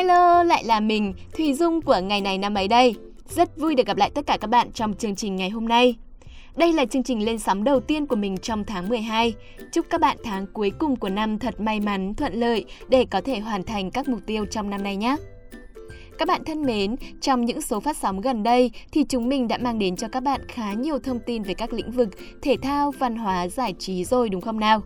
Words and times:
Hello, 0.00 0.42
lại 0.42 0.64
là 0.64 0.80
mình, 0.80 1.14
Thùy 1.36 1.54
Dung 1.54 1.82
của 1.82 2.00
ngày 2.02 2.20
này 2.20 2.38
năm 2.38 2.54
ấy 2.54 2.68
đây. 2.68 2.94
Rất 3.28 3.56
vui 3.56 3.74
được 3.74 3.86
gặp 3.86 3.96
lại 3.96 4.10
tất 4.14 4.26
cả 4.26 4.38
các 4.40 4.50
bạn 4.50 4.72
trong 4.72 4.94
chương 4.94 5.16
trình 5.16 5.36
ngày 5.36 5.50
hôm 5.50 5.68
nay. 5.68 5.94
Đây 6.56 6.72
là 6.72 6.84
chương 6.84 7.02
trình 7.02 7.24
lên 7.24 7.38
sóng 7.38 7.64
đầu 7.64 7.80
tiên 7.80 8.06
của 8.06 8.16
mình 8.16 8.36
trong 8.38 8.64
tháng 8.64 8.88
12. 8.88 9.34
Chúc 9.72 9.86
các 9.90 10.00
bạn 10.00 10.16
tháng 10.24 10.46
cuối 10.52 10.72
cùng 10.78 10.96
của 10.96 11.08
năm 11.08 11.38
thật 11.38 11.60
may 11.60 11.80
mắn, 11.80 12.14
thuận 12.14 12.34
lợi 12.34 12.64
để 12.88 13.04
có 13.10 13.20
thể 13.20 13.38
hoàn 13.38 13.62
thành 13.62 13.90
các 13.90 14.08
mục 14.08 14.20
tiêu 14.26 14.46
trong 14.50 14.70
năm 14.70 14.82
nay 14.82 14.96
nhé. 14.96 15.16
Các 16.20 16.28
bạn 16.28 16.44
thân 16.44 16.62
mến, 16.62 16.96
trong 17.20 17.44
những 17.44 17.60
số 17.60 17.80
phát 17.80 17.96
sóng 17.96 18.20
gần 18.20 18.42
đây 18.42 18.70
thì 18.92 19.04
chúng 19.04 19.28
mình 19.28 19.48
đã 19.48 19.58
mang 19.58 19.78
đến 19.78 19.96
cho 19.96 20.08
các 20.08 20.22
bạn 20.22 20.40
khá 20.48 20.72
nhiều 20.72 20.98
thông 20.98 21.18
tin 21.26 21.42
về 21.42 21.54
các 21.54 21.72
lĩnh 21.72 21.90
vực 21.90 22.08
thể 22.42 22.56
thao, 22.62 22.90
văn 22.90 23.16
hóa, 23.16 23.48
giải 23.48 23.74
trí 23.78 24.04
rồi 24.04 24.28
đúng 24.28 24.40
không 24.40 24.60
nào? 24.60 24.80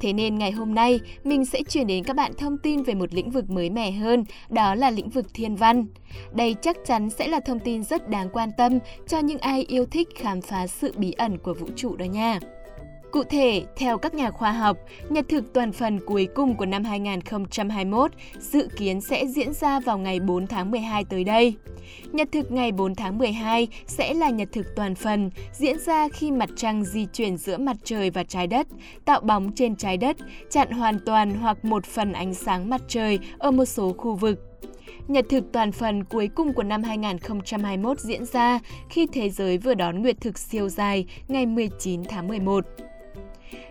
Thế 0.00 0.12
nên 0.12 0.38
ngày 0.38 0.50
hôm 0.50 0.74
nay 0.74 1.00
mình 1.24 1.44
sẽ 1.44 1.62
chuyển 1.68 1.86
đến 1.86 2.04
các 2.04 2.16
bạn 2.16 2.32
thông 2.38 2.58
tin 2.58 2.82
về 2.82 2.94
một 2.94 3.14
lĩnh 3.14 3.30
vực 3.30 3.50
mới 3.50 3.70
mẻ 3.70 3.90
hơn, 3.90 4.24
đó 4.48 4.74
là 4.74 4.90
lĩnh 4.90 5.10
vực 5.10 5.26
thiên 5.34 5.56
văn. 5.56 5.86
Đây 6.34 6.56
chắc 6.62 6.76
chắn 6.86 7.10
sẽ 7.10 7.28
là 7.28 7.40
thông 7.40 7.58
tin 7.58 7.84
rất 7.84 8.08
đáng 8.08 8.28
quan 8.32 8.50
tâm 8.58 8.78
cho 9.08 9.18
những 9.18 9.38
ai 9.38 9.64
yêu 9.68 9.86
thích 9.86 10.08
khám 10.16 10.40
phá 10.40 10.66
sự 10.66 10.92
bí 10.96 11.12
ẩn 11.12 11.38
của 11.38 11.54
vũ 11.54 11.66
trụ 11.76 11.96
đó 11.96 12.04
nha. 12.04 12.38
Cụ 13.16 13.24
thể, 13.24 13.64
theo 13.76 13.98
các 13.98 14.14
nhà 14.14 14.30
khoa 14.30 14.52
học, 14.52 14.78
nhật 15.08 15.24
thực 15.28 15.52
toàn 15.52 15.72
phần 15.72 16.00
cuối 16.06 16.28
cùng 16.34 16.54
của 16.54 16.66
năm 16.66 16.84
2021 16.84 18.10
dự 18.38 18.68
kiến 18.76 19.00
sẽ 19.00 19.26
diễn 19.26 19.52
ra 19.52 19.80
vào 19.80 19.98
ngày 19.98 20.20
4 20.20 20.46
tháng 20.46 20.70
12 20.70 21.04
tới 21.04 21.24
đây. 21.24 21.54
Nhật 22.12 22.28
thực 22.32 22.52
ngày 22.52 22.72
4 22.72 22.94
tháng 22.94 23.18
12 23.18 23.68
sẽ 23.86 24.14
là 24.14 24.30
nhật 24.30 24.48
thực 24.52 24.76
toàn 24.76 24.94
phần, 24.94 25.30
diễn 25.52 25.78
ra 25.78 26.08
khi 26.08 26.30
mặt 26.30 26.50
trăng 26.56 26.84
di 26.84 27.06
chuyển 27.12 27.36
giữa 27.36 27.56
mặt 27.58 27.76
trời 27.84 28.10
và 28.10 28.24
trái 28.24 28.46
đất, 28.46 28.66
tạo 29.04 29.20
bóng 29.20 29.52
trên 29.52 29.76
trái 29.76 29.96
đất, 29.96 30.16
chặn 30.50 30.70
hoàn 30.70 30.98
toàn 31.06 31.34
hoặc 31.34 31.64
một 31.64 31.86
phần 31.86 32.12
ánh 32.12 32.34
sáng 32.34 32.70
mặt 32.70 32.80
trời 32.88 33.18
ở 33.38 33.50
một 33.50 33.64
số 33.64 33.92
khu 33.92 34.14
vực. 34.14 34.60
Nhật 35.08 35.26
thực 35.28 35.52
toàn 35.52 35.72
phần 35.72 36.04
cuối 36.04 36.28
cùng 36.34 36.52
của 36.52 36.62
năm 36.62 36.82
2021 36.82 38.00
diễn 38.00 38.24
ra 38.24 38.60
khi 38.90 39.06
thế 39.12 39.30
giới 39.30 39.58
vừa 39.58 39.74
đón 39.74 40.02
nguyệt 40.02 40.20
thực 40.20 40.38
siêu 40.38 40.68
dài 40.68 41.06
ngày 41.28 41.46
19 41.46 42.04
tháng 42.04 42.28
11. 42.28 42.64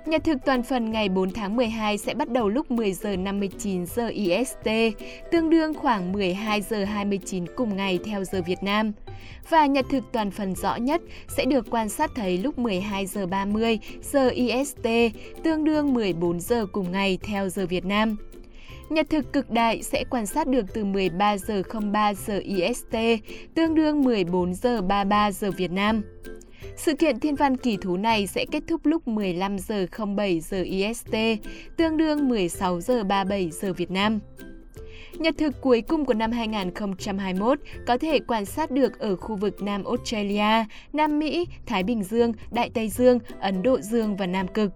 Nhật 0.05 0.23
thực 0.23 0.37
toàn 0.45 0.63
phần 0.63 0.91
ngày 0.91 1.09
4 1.09 1.31
tháng 1.31 1.55
12 1.55 1.97
sẽ 1.97 2.13
bắt 2.13 2.29
đầu 2.29 2.49
lúc 2.49 2.71
10 2.71 2.93
giờ 2.93 3.15
59 3.15 3.85
giờ 3.85 4.07
IST, 4.07 4.69
tương 5.31 5.49
đương 5.49 5.73
khoảng 5.73 6.11
12 6.11 6.61
giờ 6.61 6.83
29 6.83 7.45
cùng 7.55 7.75
ngày 7.75 7.99
theo 8.05 8.23
giờ 8.23 8.41
Việt 8.45 8.63
Nam. 8.63 8.91
Và 9.49 9.65
nhật 9.65 9.85
thực 9.89 10.03
toàn 10.11 10.31
phần 10.31 10.55
rõ 10.55 10.75
nhất 10.75 11.01
sẽ 11.27 11.45
được 11.45 11.65
quan 11.71 11.89
sát 11.89 12.11
thấy 12.15 12.37
lúc 12.37 12.59
12 12.59 13.05
giờ 13.05 13.25
30 13.25 13.79
giờ 14.01 14.29
IST, 14.29 14.87
tương 15.43 15.63
đương 15.63 15.93
14 15.93 16.39
giờ 16.39 16.65
cùng 16.65 16.91
ngày 16.91 17.17
theo 17.23 17.49
giờ 17.49 17.65
Việt 17.65 17.85
Nam. 17.85 18.17
Nhật 18.89 19.09
thực 19.09 19.33
cực 19.33 19.51
đại 19.51 19.83
sẽ 19.83 20.03
quan 20.09 20.25
sát 20.25 20.47
được 20.47 20.65
từ 20.73 20.85
13 20.85 21.37
giờ 21.37 21.61
03 21.91 22.13
giờ 22.13 22.39
IST, 22.39 22.95
tương 23.55 23.75
đương 23.75 24.01
14 24.01 24.53
giờ 24.53 24.81
33 24.81 25.31
giờ 25.31 25.51
Việt 25.51 25.71
Nam. 25.71 26.01
Sự 26.77 26.95
kiện 26.95 27.19
thiên 27.19 27.35
văn 27.35 27.57
kỳ 27.57 27.77
thú 27.77 27.97
này 27.97 28.27
sẽ 28.27 28.45
kết 28.51 28.63
thúc 28.67 28.85
lúc 28.85 29.07
15 29.07 29.59
giờ 29.59 29.85
07 30.15 30.39
giờ 30.39 30.61
IST, 30.61 31.15
tương 31.77 31.97
đương 31.97 32.29
16 32.29 32.81
giờ 32.81 33.03
37 33.03 33.51
giờ 33.51 33.73
Việt 33.73 33.91
Nam. 33.91 34.19
Nhật 35.13 35.35
thực 35.37 35.61
cuối 35.61 35.81
cùng 35.81 36.05
của 36.05 36.13
năm 36.13 36.31
2021 36.31 37.59
có 37.87 37.97
thể 37.97 38.19
quan 38.27 38.45
sát 38.45 38.71
được 38.71 38.99
ở 38.99 39.15
khu 39.15 39.35
vực 39.35 39.61
Nam 39.61 39.83
Australia, 39.83 40.65
Nam 40.93 41.19
Mỹ, 41.19 41.47
Thái 41.65 41.83
Bình 41.83 42.03
Dương, 42.03 42.31
Đại 42.51 42.69
Tây 42.73 42.89
Dương, 42.89 43.19
Ấn 43.39 43.63
Độ 43.63 43.79
Dương 43.81 44.17
và 44.17 44.25
Nam 44.25 44.47
Cực. 44.47 44.71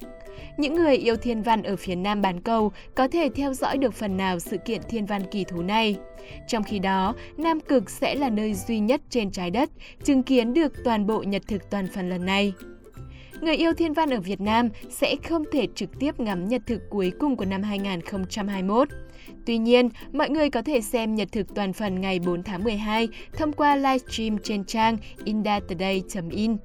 Những 0.58 0.76
người 0.76 0.96
yêu 0.96 1.16
thiên 1.16 1.42
văn 1.42 1.64
ở 1.64 1.76
phía 1.76 1.96
nam 1.96 2.22
bán 2.22 2.42
cầu 2.42 2.72
có 2.96 3.08
thể 3.08 3.30
theo 3.36 3.54
dõi 3.54 3.78
được 3.78 3.94
phần 3.94 4.18
nào 4.18 4.40
sự 4.40 4.58
kiện 4.58 4.82
thiên 4.90 5.06
văn 5.06 5.22
kỳ 5.32 5.44
thú 5.44 5.62
này. 5.62 5.96
Trong 6.48 6.64
khi 6.64 6.80
đó, 6.80 7.16
Nam 7.38 7.60
Cực 7.60 7.90
sẽ 7.90 8.16
là 8.16 8.30
nơi 8.30 8.54
duy 8.54 8.80
nhất 8.80 9.02
trên 9.10 9.32
trái 9.32 9.52
đất 9.52 9.70
chứng 10.04 10.24
kiến 10.24 10.54
được 10.54 10.74
toàn 10.84 11.08
bộ 11.08 11.24
nhật 11.24 11.42
thực 11.48 11.70
toàn 11.70 11.88
phần 11.94 12.10
lần 12.10 12.26
này. 12.26 12.54
Người 13.42 13.56
yêu 13.56 13.74
thiên 13.74 13.94
văn 13.94 14.10
ở 14.10 14.20
Việt 14.20 14.42
Nam 14.42 14.70
sẽ 14.90 15.16
không 15.30 15.44
thể 15.52 15.68
trực 15.76 16.00
tiếp 16.00 16.20
ngắm 16.20 16.48
nhật 16.48 16.62
thực 16.68 16.82
cuối 16.90 17.12
cùng 17.20 17.36
của 17.36 17.46
năm 17.46 17.64
2021. 17.64 18.88
Tuy 19.46 19.58
nhiên, 19.58 19.90
mọi 20.14 20.30
người 20.30 20.50
có 20.50 20.62
thể 20.62 20.82
xem 20.82 21.16
nhật 21.16 21.32
thực 21.32 21.56
toàn 21.56 21.74
phần 21.74 22.02
ngày 22.02 22.20
4 22.20 22.44
tháng 22.44 22.64
12 22.64 23.08
thông 23.34 23.54
qua 23.54 23.76
livestream 23.76 24.38
trên 24.44 24.66
trang 24.66 24.98
indatoday.in. 25.24 26.58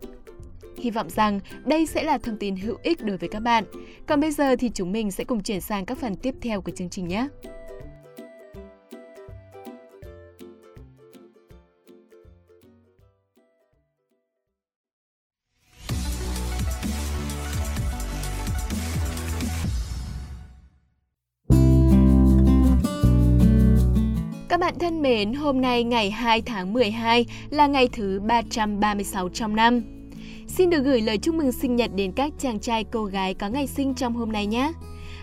Hy 0.77 0.91
vọng 0.91 1.11
rằng 1.11 1.41
đây 1.65 1.87
sẽ 1.87 2.03
là 2.03 2.19
thông 2.19 2.37
tin 2.37 2.57
hữu 2.57 2.77
ích 2.83 3.05
đối 3.05 3.17
với 3.17 3.29
các 3.29 3.41
bạn. 3.41 3.65
Còn 4.07 4.21
bây 4.21 4.31
giờ 4.31 4.57
thì 4.57 4.71
chúng 4.75 4.93
mình 4.93 5.11
sẽ 5.11 5.25
cùng 5.25 5.43
chuyển 5.43 5.61
sang 5.61 5.87
các 5.87 5.99
phần 5.99 6.15
tiếp 6.17 6.35
theo 6.41 6.61
của 6.61 6.73
chương 6.73 6.91
trình 6.91 7.09
nhé. 7.09 7.29
Các 24.49 24.61
bạn 24.61 24.75
thân 24.81 25.03
mến, 25.03 25.35
hôm 25.35 25.61
nay 25.61 25.85
ngày 25.85 26.11
2 26.11 26.43
tháng 26.43 26.73
12 26.73 27.27
là 27.51 27.67
ngày 27.67 27.89
thứ 27.93 28.21
336 28.21 29.29
trong 29.29 29.57
năm. 29.57 29.94
Xin 30.47 30.71
được 30.71 30.81
gửi 30.85 31.01
lời 31.01 31.19
chúc 31.19 31.35
mừng 31.35 31.53
sinh 31.53 31.77
nhật 31.77 31.91
đến 31.95 32.13
các 32.13 32.33
chàng 32.39 32.59
trai 32.59 32.85
cô 32.85 33.05
gái 33.05 33.35
có 33.35 33.49
ngày 33.49 33.67
sinh 33.67 33.95
trong 33.95 34.15
hôm 34.15 34.33
nay 34.33 34.47
nhé. 34.47 34.73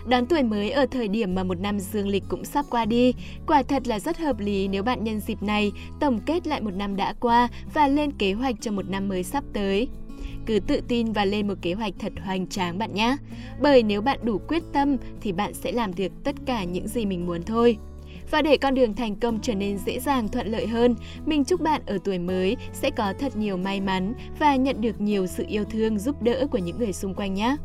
Đón 0.07 0.25
tuổi 0.25 0.43
mới 0.43 0.71
ở 0.71 0.85
thời 0.85 1.07
điểm 1.07 1.35
mà 1.35 1.43
một 1.43 1.59
năm 1.59 1.79
dương 1.79 2.07
lịch 2.07 2.23
cũng 2.29 2.45
sắp 2.45 2.65
qua 2.69 2.85
đi, 2.85 3.13
quả 3.47 3.63
thật 3.63 3.87
là 3.87 3.99
rất 3.99 4.17
hợp 4.17 4.39
lý 4.39 4.67
nếu 4.67 4.83
bạn 4.83 5.03
nhân 5.03 5.19
dịp 5.19 5.43
này 5.43 5.71
tổng 5.99 6.19
kết 6.25 6.47
lại 6.47 6.61
một 6.61 6.73
năm 6.73 6.95
đã 6.95 7.13
qua 7.19 7.47
và 7.73 7.87
lên 7.87 8.11
kế 8.11 8.33
hoạch 8.33 8.55
cho 8.61 8.71
một 8.71 8.89
năm 8.89 9.09
mới 9.09 9.23
sắp 9.23 9.43
tới. 9.53 9.87
Cứ 10.45 10.59
tự 10.59 10.81
tin 10.87 11.11
và 11.11 11.25
lên 11.25 11.47
một 11.47 11.53
kế 11.61 11.73
hoạch 11.73 11.93
thật 11.99 12.13
hoành 12.25 12.47
tráng 12.47 12.77
bạn 12.77 12.93
nhé. 12.93 13.17
Bởi 13.61 13.83
nếu 13.83 14.01
bạn 14.01 14.19
đủ 14.23 14.37
quyết 14.47 14.63
tâm 14.73 14.97
thì 15.21 15.31
bạn 15.31 15.53
sẽ 15.53 15.71
làm 15.71 15.95
được 15.95 16.11
tất 16.23 16.35
cả 16.45 16.63
những 16.63 16.87
gì 16.87 17.05
mình 17.05 17.25
muốn 17.25 17.43
thôi. 17.43 17.77
Và 18.31 18.41
để 18.41 18.57
con 18.57 18.73
đường 18.73 18.95
thành 18.95 19.15
công 19.15 19.39
trở 19.41 19.55
nên 19.55 19.77
dễ 19.77 19.99
dàng 19.99 20.27
thuận 20.27 20.47
lợi 20.47 20.67
hơn, 20.67 20.95
mình 21.25 21.43
chúc 21.43 21.61
bạn 21.61 21.81
ở 21.85 21.97
tuổi 22.03 22.19
mới 22.19 22.57
sẽ 22.73 22.89
có 22.89 23.13
thật 23.19 23.37
nhiều 23.37 23.57
may 23.57 23.81
mắn 23.81 24.13
và 24.39 24.55
nhận 24.55 24.81
được 24.81 25.01
nhiều 25.01 25.27
sự 25.27 25.45
yêu 25.47 25.63
thương 25.63 25.99
giúp 25.99 26.21
đỡ 26.21 26.47
của 26.51 26.57
những 26.57 26.77
người 26.77 26.93
xung 26.93 27.13
quanh 27.13 27.33
nhé. 27.33 27.55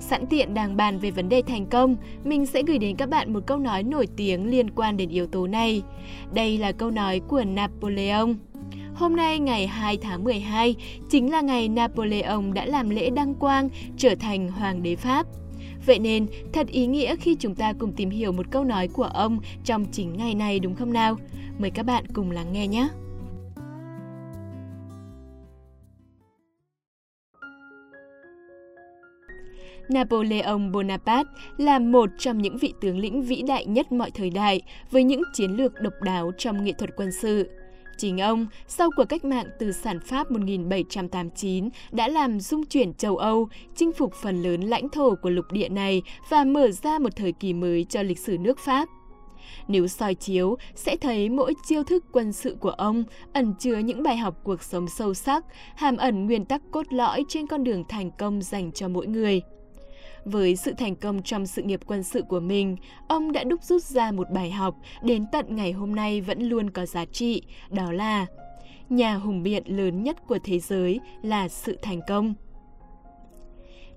Sẵn 0.00 0.26
tiện 0.26 0.54
đang 0.54 0.76
bàn 0.76 0.98
về 0.98 1.10
vấn 1.10 1.28
đề 1.28 1.42
thành 1.42 1.66
công, 1.66 1.96
mình 2.24 2.46
sẽ 2.46 2.62
gửi 2.62 2.78
đến 2.78 2.96
các 2.96 3.08
bạn 3.08 3.32
một 3.32 3.40
câu 3.46 3.58
nói 3.58 3.82
nổi 3.82 4.06
tiếng 4.16 4.50
liên 4.50 4.70
quan 4.70 4.96
đến 4.96 5.08
yếu 5.08 5.26
tố 5.26 5.46
này. 5.46 5.82
Đây 6.32 6.58
là 6.58 6.72
câu 6.72 6.90
nói 6.90 7.20
của 7.28 7.44
Napoleon. 7.44 8.28
Hôm 8.94 9.16
nay 9.16 9.38
ngày 9.38 9.66
2 9.66 9.96
tháng 9.96 10.24
12 10.24 10.74
chính 11.10 11.30
là 11.30 11.40
ngày 11.40 11.68
Napoleon 11.68 12.42
đã 12.54 12.64
làm 12.66 12.90
lễ 12.90 13.10
đăng 13.10 13.34
quang 13.34 13.68
trở 13.96 14.14
thành 14.14 14.48
hoàng 14.48 14.82
đế 14.82 14.96
Pháp. 14.96 15.26
Vậy 15.86 15.98
nên, 15.98 16.26
thật 16.52 16.66
ý 16.66 16.86
nghĩa 16.86 17.16
khi 17.16 17.36
chúng 17.40 17.54
ta 17.54 17.72
cùng 17.72 17.92
tìm 17.92 18.10
hiểu 18.10 18.32
một 18.32 18.46
câu 18.50 18.64
nói 18.64 18.88
của 18.88 19.04
ông 19.04 19.38
trong 19.64 19.84
chính 19.92 20.16
ngày 20.16 20.34
này 20.34 20.58
đúng 20.60 20.74
không 20.74 20.92
nào? 20.92 21.16
Mời 21.58 21.70
các 21.70 21.82
bạn 21.82 22.04
cùng 22.12 22.30
lắng 22.30 22.52
nghe 22.52 22.68
nhé! 22.68 22.88
Napoleon 29.90 30.58
Bonaparte 30.72 31.30
là 31.58 31.78
một 31.78 32.10
trong 32.18 32.38
những 32.38 32.58
vị 32.58 32.72
tướng 32.80 32.98
lĩnh 32.98 33.22
vĩ 33.22 33.42
đại 33.48 33.66
nhất 33.66 33.92
mọi 33.92 34.10
thời 34.10 34.30
đại 34.30 34.62
với 34.90 35.04
những 35.04 35.22
chiến 35.32 35.50
lược 35.50 35.72
độc 35.80 35.92
đáo 36.02 36.32
trong 36.38 36.64
nghệ 36.64 36.72
thuật 36.72 36.90
quân 36.96 37.12
sự. 37.12 37.50
Chính 38.00 38.18
ông, 38.18 38.46
sau 38.68 38.90
cuộc 38.96 39.04
cách 39.04 39.24
mạng 39.24 39.46
từ 39.58 39.72
sản 39.72 40.00
Pháp 40.00 40.30
1789, 40.30 41.68
đã 41.90 42.08
làm 42.08 42.40
dung 42.40 42.66
chuyển 42.66 42.94
châu 42.94 43.16
Âu, 43.16 43.48
chinh 43.76 43.92
phục 43.92 44.14
phần 44.14 44.42
lớn 44.42 44.60
lãnh 44.60 44.88
thổ 44.88 45.14
của 45.14 45.30
lục 45.30 45.44
địa 45.52 45.68
này 45.68 46.02
và 46.28 46.44
mở 46.44 46.70
ra 46.70 46.98
một 46.98 47.16
thời 47.16 47.32
kỳ 47.32 47.52
mới 47.52 47.84
cho 47.84 48.02
lịch 48.02 48.18
sử 48.18 48.38
nước 48.38 48.58
Pháp. 48.58 48.88
Nếu 49.68 49.86
soi 49.86 50.14
chiếu, 50.14 50.56
sẽ 50.74 50.96
thấy 50.96 51.28
mỗi 51.28 51.54
chiêu 51.66 51.84
thức 51.84 52.04
quân 52.12 52.32
sự 52.32 52.56
của 52.60 52.70
ông 52.70 53.04
ẩn 53.32 53.54
chứa 53.58 53.78
những 53.78 54.02
bài 54.02 54.16
học 54.16 54.40
cuộc 54.44 54.62
sống 54.62 54.86
sâu 54.88 55.14
sắc, 55.14 55.44
hàm 55.76 55.96
ẩn 55.96 56.26
nguyên 56.26 56.44
tắc 56.44 56.62
cốt 56.70 56.92
lõi 56.92 57.24
trên 57.28 57.46
con 57.46 57.64
đường 57.64 57.84
thành 57.88 58.10
công 58.18 58.42
dành 58.42 58.72
cho 58.72 58.88
mỗi 58.88 59.06
người. 59.06 59.40
Với 60.24 60.56
sự 60.56 60.72
thành 60.78 60.96
công 60.96 61.22
trong 61.22 61.46
sự 61.46 61.62
nghiệp 61.62 61.80
quân 61.86 62.02
sự 62.02 62.22
của 62.22 62.40
mình, 62.40 62.76
ông 63.08 63.32
đã 63.32 63.44
đúc 63.44 63.62
rút 63.62 63.82
ra 63.82 64.12
một 64.12 64.30
bài 64.30 64.50
học 64.50 64.74
đến 65.02 65.24
tận 65.32 65.56
ngày 65.56 65.72
hôm 65.72 65.94
nay 65.94 66.20
vẫn 66.20 66.42
luôn 66.42 66.70
có 66.70 66.86
giá 66.86 67.04
trị, 67.04 67.42
đó 67.70 67.92
là 67.92 68.26
nhà 68.88 69.14
hùng 69.14 69.42
biện 69.42 69.62
lớn 69.66 70.02
nhất 70.02 70.16
của 70.26 70.38
thế 70.44 70.58
giới 70.58 71.00
là 71.22 71.48
sự 71.48 71.78
thành 71.82 72.00
công. 72.08 72.34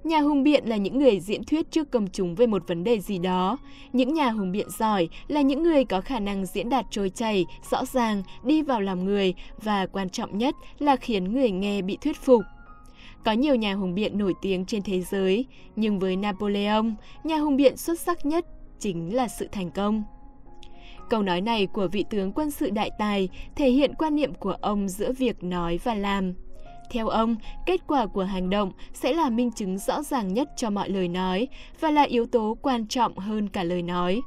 Nhà 0.04 0.20
hùng 0.20 0.44
biện 0.44 0.66
là 0.66 0.78
những 0.78 1.00
người 1.00 1.20
diễn 1.20 1.44
thuyết 1.44 1.72
trước 1.72 1.92
công 1.92 2.08
chúng 2.08 2.36
về 2.36 2.48
một 2.48 2.68
vấn 2.68 2.84
đề 2.84 3.00
gì 3.00 3.20
đó. 3.20 3.58
Những 3.94 4.14
nhà 4.14 4.30
hùng 4.30 4.52
biện 4.52 4.68
giỏi 4.70 5.10
là 5.28 5.42
những 5.42 5.64
người 5.64 5.86
có 5.86 6.02
khả 6.02 6.20
năng 6.20 6.46
diễn 6.46 6.70
đạt 6.70 6.86
trôi 6.92 7.10
chảy, 7.10 7.46
rõ 7.72 7.86
ràng, 7.86 8.24
đi 8.44 8.62
vào 8.62 8.82
lòng 8.82 9.06
người 9.06 9.34
và 9.58 9.86
quan 9.86 10.10
trọng 10.10 10.38
nhất 10.38 10.56
là 10.80 10.96
khiến 10.96 11.34
người 11.34 11.52
nghe 11.52 11.82
bị 11.82 11.98
thuyết 12.02 12.18
phục. 12.18 12.42
Có 13.26 13.32
nhiều 13.32 13.56
nhà 13.56 13.74
hùng 13.74 13.96
biện 13.96 14.18
nổi 14.18 14.34
tiếng 14.42 14.66
trên 14.66 14.82
thế 14.82 15.02
giới, 15.02 15.46
nhưng 15.76 16.00
với 16.00 16.16
Napoleon, 16.16 16.86
nhà 17.24 17.38
hùng 17.38 17.58
biện 17.58 17.78
xuất 17.78 18.00
sắc 18.00 18.26
nhất 18.26 18.46
chính 18.80 19.16
là 19.16 19.28
sự 19.28 19.48
thành 19.52 19.72
công. 19.72 20.04
Câu 21.10 21.24
nói 21.24 21.42
này 21.42 21.68
của 21.68 21.88
vị 21.88 22.06
tướng 22.10 22.32
quân 22.32 22.52
sự 22.52 22.70
đại 22.70 22.92
tài 23.00 23.30
thể 23.56 23.70
hiện 23.70 23.94
quan 23.98 24.16
niệm 24.16 24.34
của 24.34 24.56
ông 24.62 24.90
giữa 24.90 25.12
việc 25.12 25.44
nói 25.44 25.80
và 25.84 25.94
làm. 25.94 26.34
Theo 26.92 27.08
ông, 27.08 27.36
kết 27.66 27.82
quả 27.88 28.06
của 28.06 28.24
hành 28.24 28.50
động 28.50 28.72
sẽ 28.94 29.14
là 29.14 29.30
minh 29.30 29.52
chứng 29.52 29.78
rõ 29.78 30.04
ràng 30.04 30.34
nhất 30.34 30.50
cho 30.58 30.70
mọi 30.70 30.90
lời 30.90 31.08
nói 31.08 31.48
và 31.80 31.92
là 31.92 32.02
yếu 32.02 32.26
tố 32.26 32.58
quan 32.62 32.88
trọng 32.88 33.18
hơn 33.18 33.50
cả 33.50 33.64
lời 33.64 33.82
nói. 33.82 34.22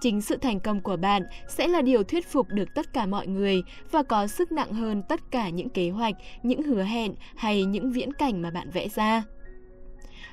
Chính 0.00 0.20
sự 0.20 0.36
thành 0.36 0.60
công 0.60 0.80
của 0.80 0.96
bạn 0.96 1.22
sẽ 1.48 1.68
là 1.68 1.82
điều 1.82 2.02
thuyết 2.02 2.26
phục 2.26 2.46
được 2.48 2.74
tất 2.74 2.92
cả 2.92 3.06
mọi 3.06 3.26
người 3.26 3.62
và 3.90 4.02
có 4.02 4.26
sức 4.26 4.52
nặng 4.52 4.72
hơn 4.72 5.02
tất 5.08 5.20
cả 5.30 5.48
những 5.48 5.68
kế 5.68 5.90
hoạch, 5.90 6.14
những 6.42 6.62
hứa 6.62 6.82
hẹn 6.82 7.14
hay 7.36 7.64
những 7.64 7.92
viễn 7.92 8.12
cảnh 8.12 8.42
mà 8.42 8.50
bạn 8.50 8.70
vẽ 8.70 8.88
ra. 8.88 9.22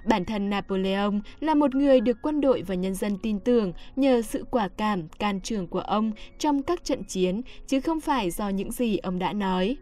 Bản 0.05 0.25
thân 0.25 0.49
Napoleon 0.49 1.11
là 1.39 1.55
một 1.55 1.75
người 1.75 2.01
được 2.01 2.17
quân 2.21 2.41
đội 2.41 2.61
và 2.61 2.75
nhân 2.75 2.95
dân 2.95 3.17
tin 3.17 3.39
tưởng 3.39 3.73
nhờ 3.95 4.21
sự 4.21 4.45
quả 4.51 4.67
cảm, 4.67 5.07
can 5.07 5.41
trường 5.41 5.67
của 5.67 5.79
ông 5.79 6.11
trong 6.39 6.63
các 6.63 6.83
trận 6.83 7.03
chiến, 7.03 7.41
chứ 7.67 7.79
không 7.79 7.99
phải 7.99 8.31
do 8.31 8.49
những 8.49 8.71
gì 8.71 8.97
ông 8.97 9.19
đã 9.19 9.33
nói. 9.33 9.77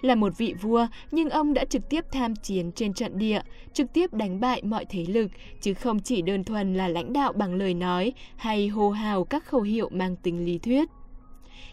Là 0.00 0.14
một 0.14 0.38
vị 0.38 0.54
vua, 0.62 0.86
nhưng 1.10 1.30
ông 1.30 1.54
đã 1.54 1.64
trực 1.64 1.88
tiếp 1.88 2.04
tham 2.12 2.36
chiến 2.36 2.72
trên 2.72 2.94
trận 2.94 3.18
địa, 3.18 3.40
trực 3.72 3.92
tiếp 3.92 4.14
đánh 4.14 4.40
bại 4.40 4.62
mọi 4.62 4.84
thế 4.84 5.04
lực, 5.08 5.30
chứ 5.60 5.74
không 5.74 6.00
chỉ 6.00 6.22
đơn 6.22 6.44
thuần 6.44 6.74
là 6.74 6.88
lãnh 6.88 7.12
đạo 7.12 7.32
bằng 7.32 7.54
lời 7.54 7.74
nói 7.74 8.12
hay 8.36 8.68
hô 8.68 8.90
hào 8.90 9.24
các 9.24 9.44
khẩu 9.46 9.60
hiệu 9.60 9.88
mang 9.92 10.16
tính 10.16 10.44
lý 10.44 10.58
thuyết. 10.58 10.88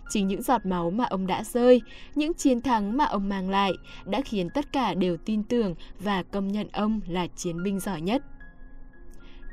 Chính 0.10 0.27
những 0.27 0.42
giọt 0.42 0.66
máu 0.66 0.92
mà 0.92 1.06
ông 1.06 1.27
đã 1.27 1.44
rơi, 1.44 1.81
những 2.16 2.33
chiến 2.33 2.62
thắng 2.62 2.98
mà 2.98 3.06
ông 3.06 3.30
mang 3.30 3.50
lại 3.50 3.74
đã 4.06 4.22
khiến 4.22 4.50
tất 4.54 4.72
cả 4.72 4.94
đều 4.94 5.18
tin 5.18 5.44
tưởng 5.44 5.75
và 6.00 6.24
công 6.24 6.48
nhận 6.48 6.68
ông 6.74 7.00
là 7.07 7.27
chiến 7.27 7.63
binh 7.63 7.80
giỏi 7.80 8.01
nhất. 8.01 8.24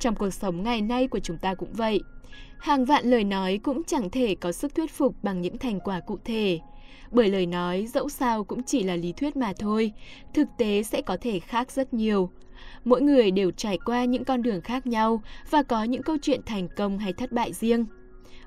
Trong 0.00 0.14
cuộc 0.14 0.30
sống 0.30 0.62
ngày 0.62 0.82
nay 0.82 1.08
của 1.08 1.20
chúng 1.20 1.38
ta 1.38 1.54
cũng 1.54 1.72
vậy. 1.72 2.00
Hàng 2.58 2.84
vạn 2.84 3.04
lời 3.04 3.24
nói 3.24 3.60
cũng 3.62 3.82
chẳng 3.86 4.10
thể 4.10 4.34
có 4.34 4.52
sức 4.52 4.74
thuyết 4.74 4.90
phục 4.90 5.14
bằng 5.22 5.40
những 5.40 5.58
thành 5.58 5.80
quả 5.80 6.00
cụ 6.00 6.18
thể. 6.24 6.60
Bởi 7.10 7.28
lời 7.28 7.46
nói 7.46 7.86
dẫu 7.86 8.08
sao 8.08 8.44
cũng 8.44 8.62
chỉ 8.62 8.82
là 8.82 8.96
lý 8.96 9.12
thuyết 9.12 9.36
mà 9.36 9.52
thôi, 9.58 9.92
thực 10.34 10.48
tế 10.58 10.82
sẽ 10.82 11.02
có 11.02 11.16
thể 11.20 11.38
khác 11.38 11.70
rất 11.72 11.94
nhiều. 11.94 12.30
Mỗi 12.84 13.02
người 13.02 13.30
đều 13.30 13.50
trải 13.50 13.78
qua 13.84 14.04
những 14.04 14.24
con 14.24 14.42
đường 14.42 14.60
khác 14.60 14.86
nhau 14.86 15.22
và 15.50 15.62
có 15.62 15.84
những 15.84 16.02
câu 16.02 16.16
chuyện 16.22 16.40
thành 16.46 16.68
công 16.76 16.98
hay 16.98 17.12
thất 17.12 17.32
bại 17.32 17.52
riêng. 17.52 17.86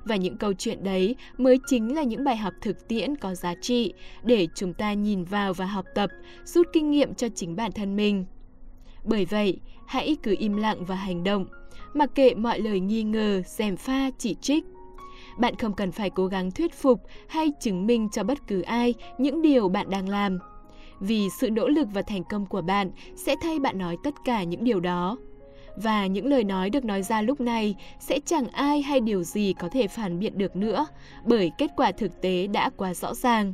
Và 0.04 0.16
những 0.16 0.36
câu 0.36 0.52
chuyện 0.52 0.84
đấy 0.84 1.16
mới 1.38 1.58
chính 1.66 1.94
là 1.94 2.02
những 2.02 2.24
bài 2.24 2.36
học 2.36 2.54
thực 2.60 2.88
tiễn 2.88 3.16
có 3.16 3.34
giá 3.34 3.54
trị 3.60 3.92
để 4.22 4.46
chúng 4.54 4.74
ta 4.74 4.92
nhìn 4.92 5.24
vào 5.24 5.52
và 5.52 5.66
học 5.66 5.84
tập, 5.94 6.10
rút 6.44 6.66
kinh 6.72 6.90
nghiệm 6.90 7.14
cho 7.14 7.28
chính 7.34 7.56
bản 7.56 7.72
thân 7.72 7.96
mình. 7.96 8.24
Bởi 9.04 9.24
vậy, 9.24 9.60
hãy 9.86 10.16
cứ 10.22 10.34
im 10.38 10.56
lặng 10.56 10.84
và 10.84 10.94
hành 10.94 11.24
động, 11.24 11.46
mặc 11.94 12.10
kệ 12.14 12.34
mọi 12.34 12.60
lời 12.60 12.80
nghi 12.80 13.02
ngờ, 13.02 13.42
dèm 13.46 13.76
pha, 13.76 14.10
chỉ 14.18 14.34
trích. 14.40 14.64
Bạn 15.38 15.56
không 15.56 15.72
cần 15.72 15.92
phải 15.92 16.10
cố 16.10 16.26
gắng 16.26 16.50
thuyết 16.50 16.74
phục 16.74 17.00
hay 17.28 17.52
chứng 17.60 17.86
minh 17.86 18.08
cho 18.12 18.24
bất 18.24 18.38
cứ 18.48 18.62
ai 18.62 18.94
những 19.18 19.42
điều 19.42 19.68
bạn 19.68 19.90
đang 19.90 20.08
làm. 20.08 20.38
Vì 21.00 21.28
sự 21.40 21.50
nỗ 21.50 21.68
lực 21.68 21.88
và 21.92 22.02
thành 22.02 22.24
công 22.24 22.46
của 22.46 22.62
bạn 22.62 22.90
sẽ 23.16 23.34
thay 23.42 23.58
bạn 23.58 23.78
nói 23.78 23.96
tất 24.04 24.14
cả 24.24 24.42
những 24.42 24.64
điều 24.64 24.80
đó. 24.80 25.16
Và 25.76 26.06
những 26.06 26.26
lời 26.26 26.44
nói 26.44 26.70
được 26.70 26.84
nói 26.84 27.02
ra 27.02 27.22
lúc 27.22 27.40
này 27.40 27.76
sẽ 28.00 28.18
chẳng 28.26 28.48
ai 28.48 28.82
hay 28.82 29.00
điều 29.00 29.22
gì 29.22 29.52
có 29.58 29.68
thể 29.68 29.88
phản 29.88 30.18
biện 30.18 30.38
được 30.38 30.56
nữa, 30.56 30.86
bởi 31.24 31.50
kết 31.58 31.70
quả 31.76 31.92
thực 31.92 32.22
tế 32.22 32.46
đã 32.46 32.70
quá 32.76 32.94
rõ 32.94 33.14
ràng. 33.14 33.52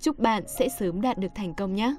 Chúc 0.00 0.18
bạn 0.18 0.42
sẽ 0.58 0.68
sớm 0.78 1.00
đạt 1.00 1.18
được 1.18 1.32
thành 1.34 1.54
công 1.54 1.74
nhé! 1.74 1.94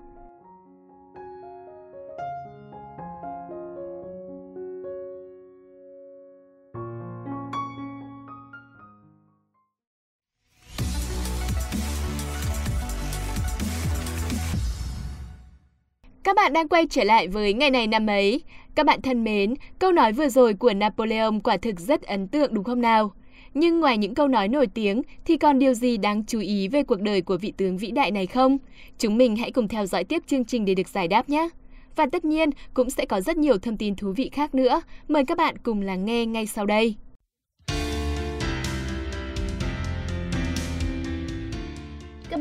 Bạn 16.54 16.62
đang 16.62 16.68
quay 16.68 16.88
trở 16.90 17.04
lại 17.04 17.28
với 17.28 17.54
ngày 17.54 17.72
này 17.72 17.88
năm 17.88 18.08
ấy. 18.08 18.42
Các 18.76 18.86
bạn 18.86 19.02
thân 19.02 19.24
mến, 19.24 19.54
câu 19.80 19.92
nói 19.92 20.12
vừa 20.14 20.30
rồi 20.30 20.54
của 20.54 20.74
Napoleon 20.74 21.40
quả 21.40 21.58
thực 21.58 21.80
rất 21.80 22.02
ấn 22.02 22.28
tượng 22.28 22.54
đúng 22.54 22.64
không 22.64 22.82
nào? 22.82 23.12
Nhưng 23.54 23.80
ngoài 23.80 23.98
những 23.98 24.16
câu 24.16 24.28
nói 24.28 24.48
nổi 24.48 24.68
tiếng 24.68 25.02
thì 25.26 25.38
còn 25.38 25.60
điều 25.60 25.74
gì 25.74 25.98
đáng 25.98 26.24
chú 26.28 26.40
ý 26.40 26.68
về 26.68 26.84
cuộc 26.84 27.02
đời 27.02 27.22
của 27.22 27.38
vị 27.38 27.54
tướng 27.58 27.78
vĩ 27.78 27.92
đại 27.92 28.12
này 28.12 28.28
không? 28.28 28.58
Chúng 28.98 29.18
mình 29.18 29.36
hãy 29.36 29.52
cùng 29.52 29.68
theo 29.68 29.86
dõi 29.86 30.04
tiếp 30.04 30.24
chương 30.28 30.46
trình 30.46 30.66
để 30.66 30.76
được 30.76 30.88
giải 30.88 31.08
đáp 31.08 31.30
nhé. 31.30 31.50
Và 31.96 32.06
tất 32.12 32.26
nhiên 32.26 32.50
cũng 32.74 32.90
sẽ 32.90 33.06
có 33.06 33.22
rất 33.22 33.38
nhiều 33.38 33.58
thông 33.58 33.78
tin 33.78 33.96
thú 33.96 34.14
vị 34.16 34.30
khác 34.34 34.56
nữa. 34.56 34.82
Mời 35.08 35.26
các 35.26 35.38
bạn 35.38 35.56
cùng 35.64 35.82
lắng 35.82 36.06
nghe 36.06 36.26
ngay 36.26 36.46
sau 36.46 36.66
đây. 36.66 36.96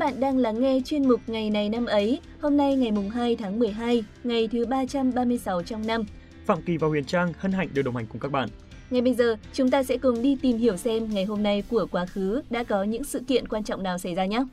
Bạn 0.03 0.21
đang 0.21 0.39
lắng 0.39 0.61
nghe 0.61 0.81
chuyên 0.85 1.09
mục 1.09 1.21
Ngày 1.27 1.51
này 1.51 1.69
năm 1.69 1.87
ấy, 1.87 2.21
hôm 2.41 2.57
nay 2.57 2.77
ngày 2.77 2.93
mùng 2.93 3.11
2 3.11 3.37
tháng 3.37 3.59
12, 3.59 4.05
ngày 4.25 4.49
thứ 4.53 4.67
336 4.67 5.63
trong 5.63 5.87
năm. 5.87 6.05
Phạm 6.47 6.63
Kỳ 6.63 6.77
và 6.77 6.89
Huyền 6.89 7.05
Trang 7.05 7.33
hân 7.39 7.53
hạnh 7.53 7.69
được 7.75 7.83
đồng 7.83 7.97
hành 7.97 8.07
cùng 8.07 8.21
các 8.21 8.33
bạn. 8.33 8.49
Ngay 8.91 9.03
bây 9.03 9.15
giờ, 9.15 9.37
chúng 9.53 9.71
ta 9.71 9.83
sẽ 9.83 9.99
cùng 9.99 10.23
đi 10.23 10.37
tìm 10.43 10.59
hiểu 10.59 10.77
xem 10.77 11.09
ngày 11.11 11.25
hôm 11.25 11.43
nay 11.43 11.63
của 11.71 11.87
quá 11.91 12.07
khứ 12.07 12.43
đã 12.51 12.65
có 12.65 12.83
những 12.83 13.05
sự 13.05 13.21
kiện 13.21 13.49
quan 13.49 13.65
trọng 13.65 13.83
nào 13.83 13.99
xảy 13.99 14.15
ra 14.15 14.27
nhé. 14.27 14.45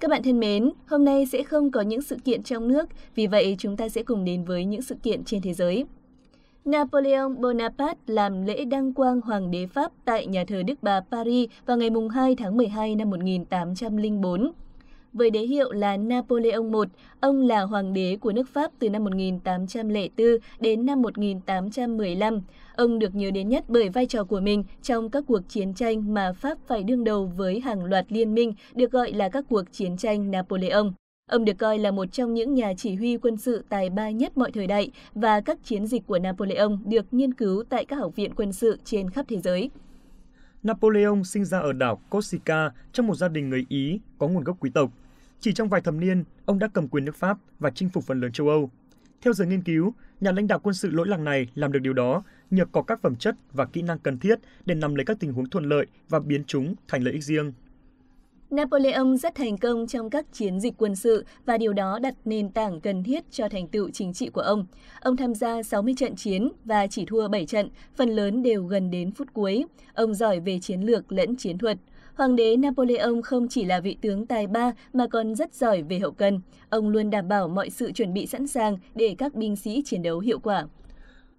Các 0.00 0.10
bạn 0.10 0.22
thân 0.22 0.40
mến, 0.40 0.70
hôm 0.86 1.04
nay 1.04 1.26
sẽ 1.26 1.42
không 1.42 1.70
có 1.70 1.80
những 1.80 2.02
sự 2.02 2.16
kiện 2.24 2.42
trong 2.42 2.68
nước, 2.68 2.88
vì 3.14 3.26
vậy 3.26 3.56
chúng 3.58 3.76
ta 3.76 3.88
sẽ 3.88 4.02
cùng 4.02 4.24
đến 4.24 4.44
với 4.44 4.64
những 4.64 4.82
sự 4.82 4.94
kiện 5.02 5.24
trên 5.24 5.42
thế 5.42 5.54
giới. 5.54 5.84
Napoleon 6.64 7.28
Bonaparte 7.40 8.00
làm 8.06 8.46
lễ 8.46 8.64
đăng 8.64 8.92
quang 8.92 9.20
hoàng 9.20 9.50
đế 9.50 9.66
Pháp 9.66 9.92
tại 10.04 10.26
nhà 10.26 10.44
thờ 10.48 10.62
Đức 10.62 10.74
Bà 10.82 11.00
Paris 11.00 11.50
vào 11.66 11.76
ngày 11.76 11.90
2 12.14 12.36
tháng 12.36 12.56
12 12.56 12.94
năm 12.94 13.10
1804. 13.10 14.52
Với 15.12 15.30
đế 15.30 15.40
hiệu 15.40 15.72
là 15.72 15.96
Napoleon 15.96 16.62
I, 16.62 16.90
ông 17.20 17.40
là 17.40 17.60
hoàng 17.60 17.92
đế 17.92 18.16
của 18.20 18.32
nước 18.32 18.48
Pháp 18.48 18.70
từ 18.78 18.90
năm 18.90 19.04
1804 19.04 20.26
đến 20.60 20.86
năm 20.86 21.02
1815. 21.02 22.40
Ông 22.76 22.98
được 22.98 23.14
nhớ 23.14 23.30
đến 23.30 23.48
nhất 23.48 23.64
bởi 23.68 23.88
vai 23.88 24.06
trò 24.06 24.24
của 24.24 24.40
mình 24.40 24.64
trong 24.82 25.10
các 25.10 25.24
cuộc 25.26 25.40
chiến 25.48 25.74
tranh 25.74 26.14
mà 26.14 26.32
Pháp 26.32 26.58
phải 26.66 26.82
đương 26.82 27.04
đầu 27.04 27.32
với 27.36 27.60
hàng 27.60 27.84
loạt 27.84 28.06
liên 28.08 28.34
minh 28.34 28.54
được 28.74 28.92
gọi 28.92 29.12
là 29.12 29.28
các 29.28 29.44
cuộc 29.48 29.64
chiến 29.72 29.96
tranh 29.96 30.30
Napoleon. 30.30 30.92
Ông 31.26 31.44
được 31.44 31.58
coi 31.58 31.78
là 31.78 31.90
một 31.90 32.12
trong 32.12 32.34
những 32.34 32.54
nhà 32.54 32.72
chỉ 32.76 32.94
huy 32.94 33.16
quân 33.16 33.36
sự 33.36 33.64
tài 33.68 33.90
ba 33.90 34.10
nhất 34.10 34.38
mọi 34.38 34.52
thời 34.52 34.66
đại 34.66 34.90
và 35.14 35.40
các 35.40 35.58
chiến 35.64 35.86
dịch 35.86 36.06
của 36.06 36.18
Napoleon 36.18 36.68
được 36.84 37.06
nghiên 37.10 37.34
cứu 37.34 37.64
tại 37.68 37.84
các 37.84 37.96
học 37.96 38.16
viện 38.16 38.34
quân 38.34 38.52
sự 38.52 38.78
trên 38.84 39.10
khắp 39.10 39.26
thế 39.28 39.40
giới. 39.40 39.70
Napoleon 40.62 41.24
sinh 41.24 41.44
ra 41.44 41.58
ở 41.58 41.72
đảo 41.72 42.00
Corsica 42.10 42.70
trong 42.92 43.06
một 43.06 43.14
gia 43.14 43.28
đình 43.28 43.50
người 43.50 43.66
Ý 43.68 44.00
có 44.18 44.28
nguồn 44.28 44.44
gốc 44.44 44.56
quý 44.60 44.70
tộc. 44.74 44.90
Chỉ 45.40 45.52
trong 45.52 45.68
vài 45.68 45.80
thập 45.80 45.94
niên, 45.94 46.24
ông 46.44 46.58
đã 46.58 46.68
cầm 46.74 46.88
quyền 46.88 47.04
nước 47.04 47.16
Pháp 47.16 47.38
và 47.58 47.70
chinh 47.70 47.88
phục 47.88 48.04
phần 48.04 48.20
lớn 48.20 48.32
châu 48.32 48.48
Âu. 48.48 48.70
Theo 49.20 49.32
giới 49.32 49.46
nghiên 49.46 49.62
cứu, 49.62 49.94
nhà 50.20 50.32
lãnh 50.32 50.46
đạo 50.46 50.58
quân 50.62 50.74
sự 50.74 50.90
lỗi 50.90 51.08
lạc 51.08 51.20
này 51.20 51.46
làm 51.54 51.72
được 51.72 51.80
điều 51.80 51.92
đó 51.92 52.22
nhờ 52.50 52.64
có 52.72 52.82
các 52.82 53.00
phẩm 53.02 53.16
chất 53.16 53.36
và 53.52 53.64
kỹ 53.66 53.82
năng 53.82 53.98
cần 53.98 54.18
thiết 54.18 54.38
để 54.66 54.74
nắm 54.74 54.94
lấy 54.94 55.04
các 55.04 55.16
tình 55.20 55.32
huống 55.32 55.48
thuận 55.48 55.64
lợi 55.64 55.86
và 56.08 56.20
biến 56.20 56.44
chúng 56.46 56.74
thành 56.88 57.02
lợi 57.02 57.12
ích 57.14 57.24
riêng. 57.24 57.52
Napoleon 58.54 59.16
rất 59.16 59.34
thành 59.34 59.58
công 59.58 59.86
trong 59.86 60.10
các 60.10 60.26
chiến 60.32 60.60
dịch 60.60 60.74
quân 60.78 60.96
sự 60.96 61.24
và 61.46 61.58
điều 61.58 61.72
đó 61.72 61.98
đặt 61.98 62.14
nền 62.24 62.50
tảng 62.50 62.80
cần 62.80 63.02
thiết 63.02 63.24
cho 63.30 63.48
thành 63.48 63.68
tựu 63.68 63.90
chính 63.90 64.12
trị 64.12 64.28
của 64.28 64.40
ông. 64.40 64.66
Ông 65.00 65.16
tham 65.16 65.34
gia 65.34 65.62
60 65.62 65.94
trận 65.96 66.16
chiến 66.16 66.48
và 66.64 66.86
chỉ 66.86 67.04
thua 67.06 67.28
7 67.28 67.46
trận, 67.46 67.68
phần 67.96 68.08
lớn 68.08 68.42
đều 68.42 68.64
gần 68.64 68.90
đến 68.90 69.12
phút 69.12 69.28
cuối. 69.32 69.64
Ông 69.94 70.14
giỏi 70.14 70.40
về 70.40 70.58
chiến 70.58 70.80
lược 70.80 71.12
lẫn 71.12 71.36
chiến 71.36 71.58
thuật. 71.58 71.78
Hoàng 72.14 72.36
đế 72.36 72.56
Napoleon 72.56 73.22
không 73.24 73.48
chỉ 73.48 73.64
là 73.64 73.80
vị 73.80 73.96
tướng 74.00 74.26
tài 74.26 74.46
ba 74.46 74.72
mà 74.92 75.06
còn 75.06 75.34
rất 75.34 75.54
giỏi 75.54 75.82
về 75.82 75.98
hậu 75.98 76.12
cần. 76.12 76.40
Ông 76.68 76.88
luôn 76.88 77.10
đảm 77.10 77.28
bảo 77.28 77.48
mọi 77.48 77.70
sự 77.70 77.92
chuẩn 77.92 78.14
bị 78.14 78.26
sẵn 78.26 78.46
sàng 78.46 78.78
để 78.94 79.14
các 79.18 79.34
binh 79.34 79.56
sĩ 79.56 79.82
chiến 79.84 80.02
đấu 80.02 80.20
hiệu 80.20 80.38
quả. 80.38 80.66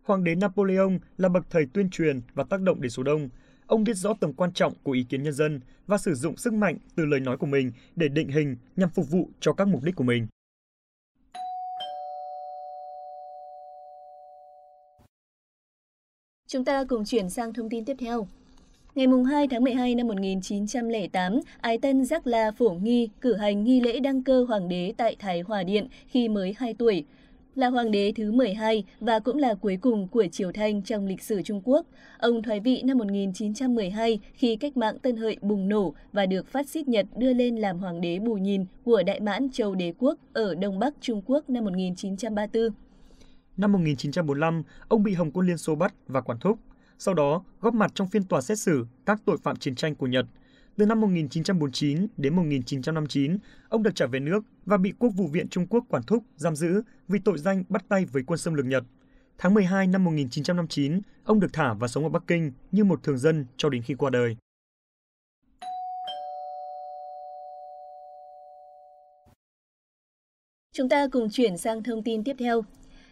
Hoàng 0.04 0.24
đế 0.24 0.36
Napoleon 0.36 0.92
là 1.18 1.30
bậc 1.30 1.46
thầy 1.50 1.66
tuyên 1.74 1.90
truyền 1.90 2.22
và 2.34 2.44
tác 2.44 2.62
động 2.62 2.82
đến 2.82 2.90
số 2.90 3.04
đông. 3.04 3.30
Ông 3.68 3.84
biết 3.84 3.94
rõ 3.94 4.14
tầm 4.20 4.34
quan 4.34 4.54
trọng 4.54 4.74
của 4.84 4.92
ý 4.92 5.04
kiến 5.04 5.24
nhân 5.24 5.34
dân 5.34 5.60
và 5.88 5.98
sử 5.98 6.14
dụng 6.14 6.38
sức 6.38 6.54
mạnh 6.54 6.78
từ 6.96 7.06
lời 7.06 7.20
nói 7.20 7.38
của 7.38 7.48
mình 7.48 7.72
để 7.96 8.08
định 8.08 8.28
hình 8.28 8.56
nhằm 8.76 8.90
phục 8.90 9.10
vụ 9.10 9.30
cho 9.40 9.54
các 9.54 9.68
mục 9.68 9.84
đích 9.84 9.96
của 9.96 10.04
mình. 10.04 10.28
Chúng 16.48 16.66
ta 16.66 16.84
cùng 16.84 17.06
chuyển 17.06 17.30
sang 17.30 17.54
thông 17.54 17.70
tin 17.70 17.86
tiếp 17.86 17.96
theo. 18.00 18.28
Ngày 18.96 19.08
2 19.30 19.48
tháng 19.48 19.64
12 19.64 19.96
năm 19.96 20.08
1908, 20.08 21.40
Ái 21.62 21.78
Tân 21.78 22.06
Giác 22.06 22.28
La 22.28 22.52
Phổ 22.52 22.70
Nghi 22.70 23.10
cử 23.22 23.36
hành 23.36 23.64
nghi 23.64 23.82
lễ 23.82 24.00
đăng 24.00 24.24
cơ 24.24 24.44
hoàng 24.44 24.70
đế 24.70 24.94
tại 24.98 25.16
Thái 25.20 25.42
Hòa 25.42 25.64
Điện 25.64 25.88
khi 26.08 26.30
mới 26.30 26.56
2 26.58 26.74
tuổi 26.74 27.06
là 27.56 27.68
hoàng 27.68 27.92
đế 27.92 28.14
thứ 28.16 28.32
12 28.32 28.84
và 29.00 29.20
cũng 29.20 29.38
là 29.38 29.54
cuối 29.54 29.78
cùng 29.82 30.08
của 30.08 30.26
Triều 30.32 30.52
Thanh 30.52 30.82
trong 30.82 31.06
lịch 31.06 31.22
sử 31.22 31.42
Trung 31.42 31.62
Quốc. 31.64 31.86
Ông 32.18 32.44
thoái 32.44 32.60
vị 32.60 32.82
năm 32.86 32.98
1912 32.98 34.20
khi 34.34 34.56
cách 34.56 34.78
mạng 34.78 35.00
Tân 35.00 35.18
Hợi 35.18 35.38
bùng 35.42 35.70
nổ 35.70 35.94
và 36.14 36.26
được 36.26 36.48
phát 36.48 36.70
xít 36.70 36.88
Nhật 36.88 37.06
đưa 37.18 37.34
lên 37.34 37.56
làm 37.56 37.80
hoàng 37.80 38.02
đế 38.02 38.20
bù 38.20 38.34
nhìn 38.34 38.66
của 38.84 39.04
Đại 39.04 39.20
mãn 39.20 39.50
Châu 39.52 39.76
Đế 39.76 39.94
Quốc 39.98 40.20
ở 40.34 40.56
Đông 40.56 40.80
Bắc 40.80 40.94
Trung 41.02 41.22
Quốc 41.26 41.50
năm 41.50 41.66
1934. 41.66 42.70
Năm 43.58 43.72
1945, 43.72 44.64
ông 44.88 45.04
bị 45.04 45.14
Hồng 45.14 45.32
quân 45.32 45.48
Liên 45.48 45.58
Xô 45.58 45.76
bắt 45.76 45.94
và 46.08 46.22
quản 46.22 46.40
thúc. 46.40 46.60
Sau 47.00 47.14
đó, 47.14 47.44
góp 47.62 47.74
mặt 47.74 47.92
trong 47.96 48.08
phiên 48.08 48.24
tòa 48.24 48.42
xét 48.42 48.60
xử 48.60 48.86
các 49.06 49.22
tội 49.26 49.38
phạm 49.44 49.56
chiến 49.56 49.76
tranh 49.76 49.96
của 49.96 50.08
Nhật. 50.08 50.26
Từ 50.78 50.86
năm 50.86 51.02
1949 51.02 52.08
đến 52.18 52.36
1959, 52.36 53.38
ông 53.70 53.84
được 53.84 53.96
trả 53.96 54.06
về 54.06 54.20
nước 54.20 54.42
và 54.66 54.78
bị 54.78 54.94
Quốc 55.00 55.10
vụ 55.10 55.28
viện 55.28 55.48
Trung 55.48 55.68
Quốc 55.68 55.86
quản 55.90 56.04
thúc, 56.04 56.24
giam 56.36 56.56
giữ 56.56 56.82
vì 57.08 57.20
tội 57.20 57.38
danh 57.38 57.64
bắt 57.70 57.86
tay 57.90 58.06
với 58.06 58.24
quân 58.28 58.38
xâm 58.38 58.54
lược 58.54 58.66
Nhật. 58.66 58.84
Tháng 59.38 59.54
12 59.54 59.88
năm 59.88 60.04
1959, 60.04 61.02
ông 61.24 61.40
được 61.40 61.54
thả 61.54 61.74
và 61.74 61.88
sống 61.88 62.04
ở 62.04 62.10
Bắc 62.10 62.24
Kinh 62.28 62.52
như 62.72 62.84
một 62.84 63.04
thường 63.04 63.18
dân 63.18 63.46
cho 63.58 63.70
đến 63.70 63.82
khi 63.82 63.94
qua 63.94 64.10
đời. 64.10 64.38
Chúng 70.74 70.90
ta 70.90 71.08
cùng 71.12 71.30
chuyển 71.30 71.58
sang 71.58 71.84
thông 71.84 72.04
tin 72.04 72.24
tiếp 72.24 72.36
theo. 72.40 72.62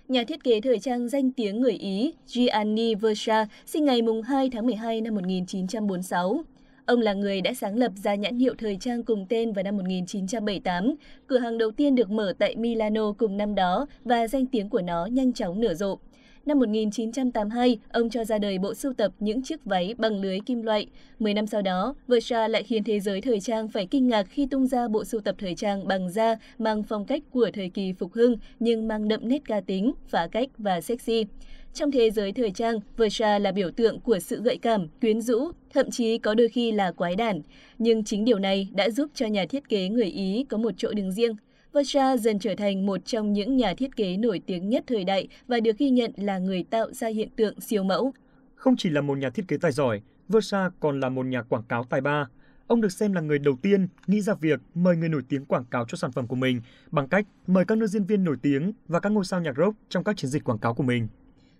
Nhà 0.07 0.23
thiết 0.23 0.43
kế 0.43 0.61
thời 0.61 0.79
trang 0.79 1.09
danh 1.09 1.31
tiếng 1.31 1.61
người 1.61 1.73
Ý 1.73 2.13
Gianni 2.25 2.95
Versace 2.95 3.53
sinh 3.65 3.85
ngày 3.85 4.01
2 4.25 4.49
tháng 4.49 4.65
12 4.65 5.01
năm 5.01 5.15
1946. 5.15 6.43
Ông 6.85 7.01
là 7.01 7.13
người 7.13 7.41
đã 7.41 7.53
sáng 7.53 7.77
lập 7.77 7.91
ra 8.03 8.15
nhãn 8.15 8.37
hiệu 8.39 8.53
thời 8.57 8.77
trang 8.79 9.03
cùng 9.03 9.25
tên 9.29 9.53
vào 9.53 9.63
năm 9.63 9.77
1978. 9.77 10.95
Cửa 11.27 11.39
hàng 11.39 11.57
đầu 11.57 11.71
tiên 11.71 11.95
được 11.95 12.09
mở 12.11 12.33
tại 12.39 12.55
Milano 12.55 13.11
cùng 13.17 13.37
năm 13.37 13.55
đó 13.55 13.85
và 14.03 14.27
danh 14.27 14.45
tiếng 14.45 14.69
của 14.69 14.81
nó 14.81 15.05
nhanh 15.05 15.33
chóng 15.33 15.61
nở 15.61 15.73
rộ. 15.73 15.99
Năm 16.45 16.59
1982, 16.59 17.79
ông 17.91 18.09
cho 18.09 18.23
ra 18.23 18.37
đời 18.37 18.59
bộ 18.59 18.73
sưu 18.73 18.93
tập 18.93 19.11
những 19.19 19.43
chiếc 19.43 19.65
váy 19.65 19.95
bằng 19.97 20.21
lưới 20.21 20.39
kim 20.45 20.61
loại. 20.61 20.87
Mười 21.19 21.33
năm 21.33 21.47
sau 21.47 21.61
đó, 21.61 21.95
Versace 22.07 22.47
lại 22.47 22.63
khiến 22.63 22.83
thế 22.83 22.99
giới 22.99 23.21
thời 23.21 23.39
trang 23.39 23.67
phải 23.67 23.85
kinh 23.85 24.07
ngạc 24.07 24.23
khi 24.29 24.45
tung 24.45 24.67
ra 24.67 24.87
bộ 24.87 25.03
sưu 25.03 25.21
tập 25.21 25.35
thời 25.39 25.55
trang 25.55 25.87
bằng 25.87 26.09
da 26.09 26.35
mang 26.57 26.83
phong 26.83 27.05
cách 27.05 27.23
của 27.31 27.49
thời 27.53 27.69
kỳ 27.69 27.93
phục 27.93 28.13
hưng 28.13 28.37
nhưng 28.59 28.87
mang 28.87 29.07
đậm 29.07 29.27
nét 29.27 29.41
ca 29.45 29.61
tính, 29.61 29.91
phá 30.07 30.27
cách 30.31 30.49
và 30.57 30.81
sexy. 30.81 31.25
Trong 31.73 31.91
thế 31.91 32.11
giới 32.11 32.31
thời 32.31 32.51
trang, 32.51 32.79
Versace 32.97 33.39
là 33.39 33.51
biểu 33.51 33.71
tượng 33.71 33.99
của 33.99 34.19
sự 34.19 34.41
gợi 34.41 34.57
cảm, 34.61 34.87
quyến 35.01 35.21
rũ, 35.21 35.51
thậm 35.73 35.91
chí 35.91 36.17
có 36.17 36.33
đôi 36.33 36.47
khi 36.47 36.71
là 36.71 36.91
quái 36.91 37.15
đản. 37.15 37.41
Nhưng 37.79 38.03
chính 38.03 38.25
điều 38.25 38.39
này 38.39 38.69
đã 38.73 38.89
giúp 38.89 39.11
cho 39.13 39.27
nhà 39.27 39.45
thiết 39.49 39.69
kế 39.69 39.89
người 39.89 40.05
Ý 40.05 40.45
có 40.49 40.57
một 40.57 40.71
chỗ 40.77 40.93
đứng 40.93 41.11
riêng. 41.11 41.35
Versace 41.73 42.17
dần 42.17 42.39
trở 42.39 42.55
thành 42.55 42.85
một 42.85 43.05
trong 43.05 43.33
những 43.33 43.57
nhà 43.57 43.73
thiết 43.73 43.95
kế 43.95 44.17
nổi 44.17 44.41
tiếng 44.45 44.69
nhất 44.69 44.83
thời 44.87 45.03
đại 45.03 45.27
và 45.47 45.59
được 45.59 45.77
ghi 45.77 45.89
nhận 45.89 46.11
là 46.17 46.37
người 46.37 46.63
tạo 46.69 46.91
ra 46.91 47.07
hiện 47.07 47.29
tượng 47.35 47.61
siêu 47.61 47.83
mẫu. 47.83 48.13
Không 48.55 48.75
chỉ 48.77 48.89
là 48.89 49.01
một 49.01 49.17
nhà 49.17 49.29
thiết 49.29 49.47
kế 49.47 49.57
tài 49.57 49.71
giỏi, 49.71 50.01
Versace 50.29 50.75
còn 50.79 50.99
là 50.99 51.09
một 51.09 51.25
nhà 51.25 51.41
quảng 51.41 51.63
cáo 51.69 51.83
tài 51.83 52.01
ba. 52.01 52.27
Ông 52.67 52.81
được 52.81 52.91
xem 52.91 53.13
là 53.13 53.21
người 53.21 53.39
đầu 53.39 53.55
tiên 53.61 53.87
nghĩ 54.07 54.21
ra 54.21 54.33
việc 54.33 54.59
mời 54.75 54.95
người 54.95 55.09
nổi 55.09 55.21
tiếng 55.29 55.45
quảng 55.45 55.65
cáo 55.71 55.85
cho 55.87 55.95
sản 55.95 56.11
phẩm 56.11 56.27
của 56.27 56.35
mình 56.35 56.61
bằng 56.91 57.07
cách 57.07 57.25
mời 57.47 57.65
các 57.65 57.77
nữ 57.77 57.87
diễn 57.87 58.03
viên 58.03 58.23
nổi 58.23 58.35
tiếng 58.41 58.73
và 58.87 58.99
các 58.99 59.09
ngôi 59.09 59.25
sao 59.25 59.41
nhạc 59.41 59.57
rock 59.57 59.77
trong 59.89 60.03
các 60.03 60.17
chiến 60.17 60.31
dịch 60.31 60.43
quảng 60.43 60.59
cáo 60.59 60.73
của 60.73 60.83
mình. 60.83 61.07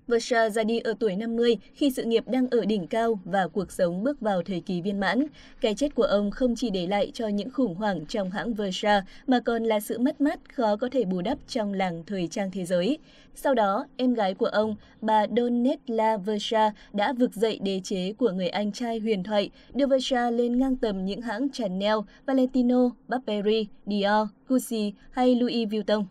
Versace 0.08 0.50
ra 0.50 0.64
đi 0.64 0.80
ở 0.80 0.94
tuổi 1.00 1.16
50 1.16 1.58
khi 1.74 1.92
sự 1.92 2.04
nghiệp 2.04 2.24
đang 2.28 2.50
ở 2.50 2.66
đỉnh 2.66 2.88
cao 2.88 3.20
và 3.26 3.48
cuộc 3.48 3.72
sống 3.72 4.04
bước 4.04 4.22
vào 4.22 4.42
thời 4.44 4.60
kỳ 4.60 4.82
viên 4.82 5.00
mãn. 5.00 5.26
Cái 5.62 5.76
chết 5.76 5.96
của 5.96 6.04
ông 6.04 6.32
không 6.32 6.56
chỉ 6.56 6.70
để 6.70 6.88
lại 6.88 7.12
cho 7.14 7.28
những 7.28 7.50
khủng 7.50 7.76
hoảng 7.76 8.06
trong 8.06 8.32
hãng 8.32 8.54
Versace 8.54 9.06
mà 9.28 9.40
còn 9.40 9.64
là 9.64 9.80
sự 9.80 10.00
mất 10.00 10.22
mát 10.22 10.40
khó 10.54 10.76
có 10.76 10.90
thể 10.92 11.06
bù 11.06 11.22
đắp 11.22 11.38
trong 11.48 11.74
làng 11.74 12.04
thời 12.08 12.28
trang 12.28 12.52
thế 12.52 12.66
giới. 12.66 12.98
Sau 13.36 13.54
đó, 13.54 13.86
em 13.98 14.14
gái 14.14 14.34
của 14.34 14.46
ông, 14.46 14.76
bà 15.02 15.26
Donatella 15.38 16.18
Versace 16.18 16.72
đã 16.94 17.14
vực 17.14 17.34
dậy 17.34 17.60
đế 17.64 17.80
chế 17.84 18.14
của 18.14 18.32
người 18.32 18.50
anh 18.50 18.72
trai 18.72 19.00
huyền 19.00 19.24
thoại, 19.24 19.50
đưa 19.74 19.88
Versace 19.88 20.32
lên 20.32 20.60
ngang 20.60 20.76
tầm 20.76 21.06
những 21.06 21.22
hãng 21.22 21.48
Chanel, 21.54 21.98
Valentino, 22.26 22.90
Burberry, 23.08 23.68
Dior, 23.86 24.28
Gucci 24.48 24.94
hay 25.12 25.36
Louis 25.36 25.68
Vuitton. 25.72 26.06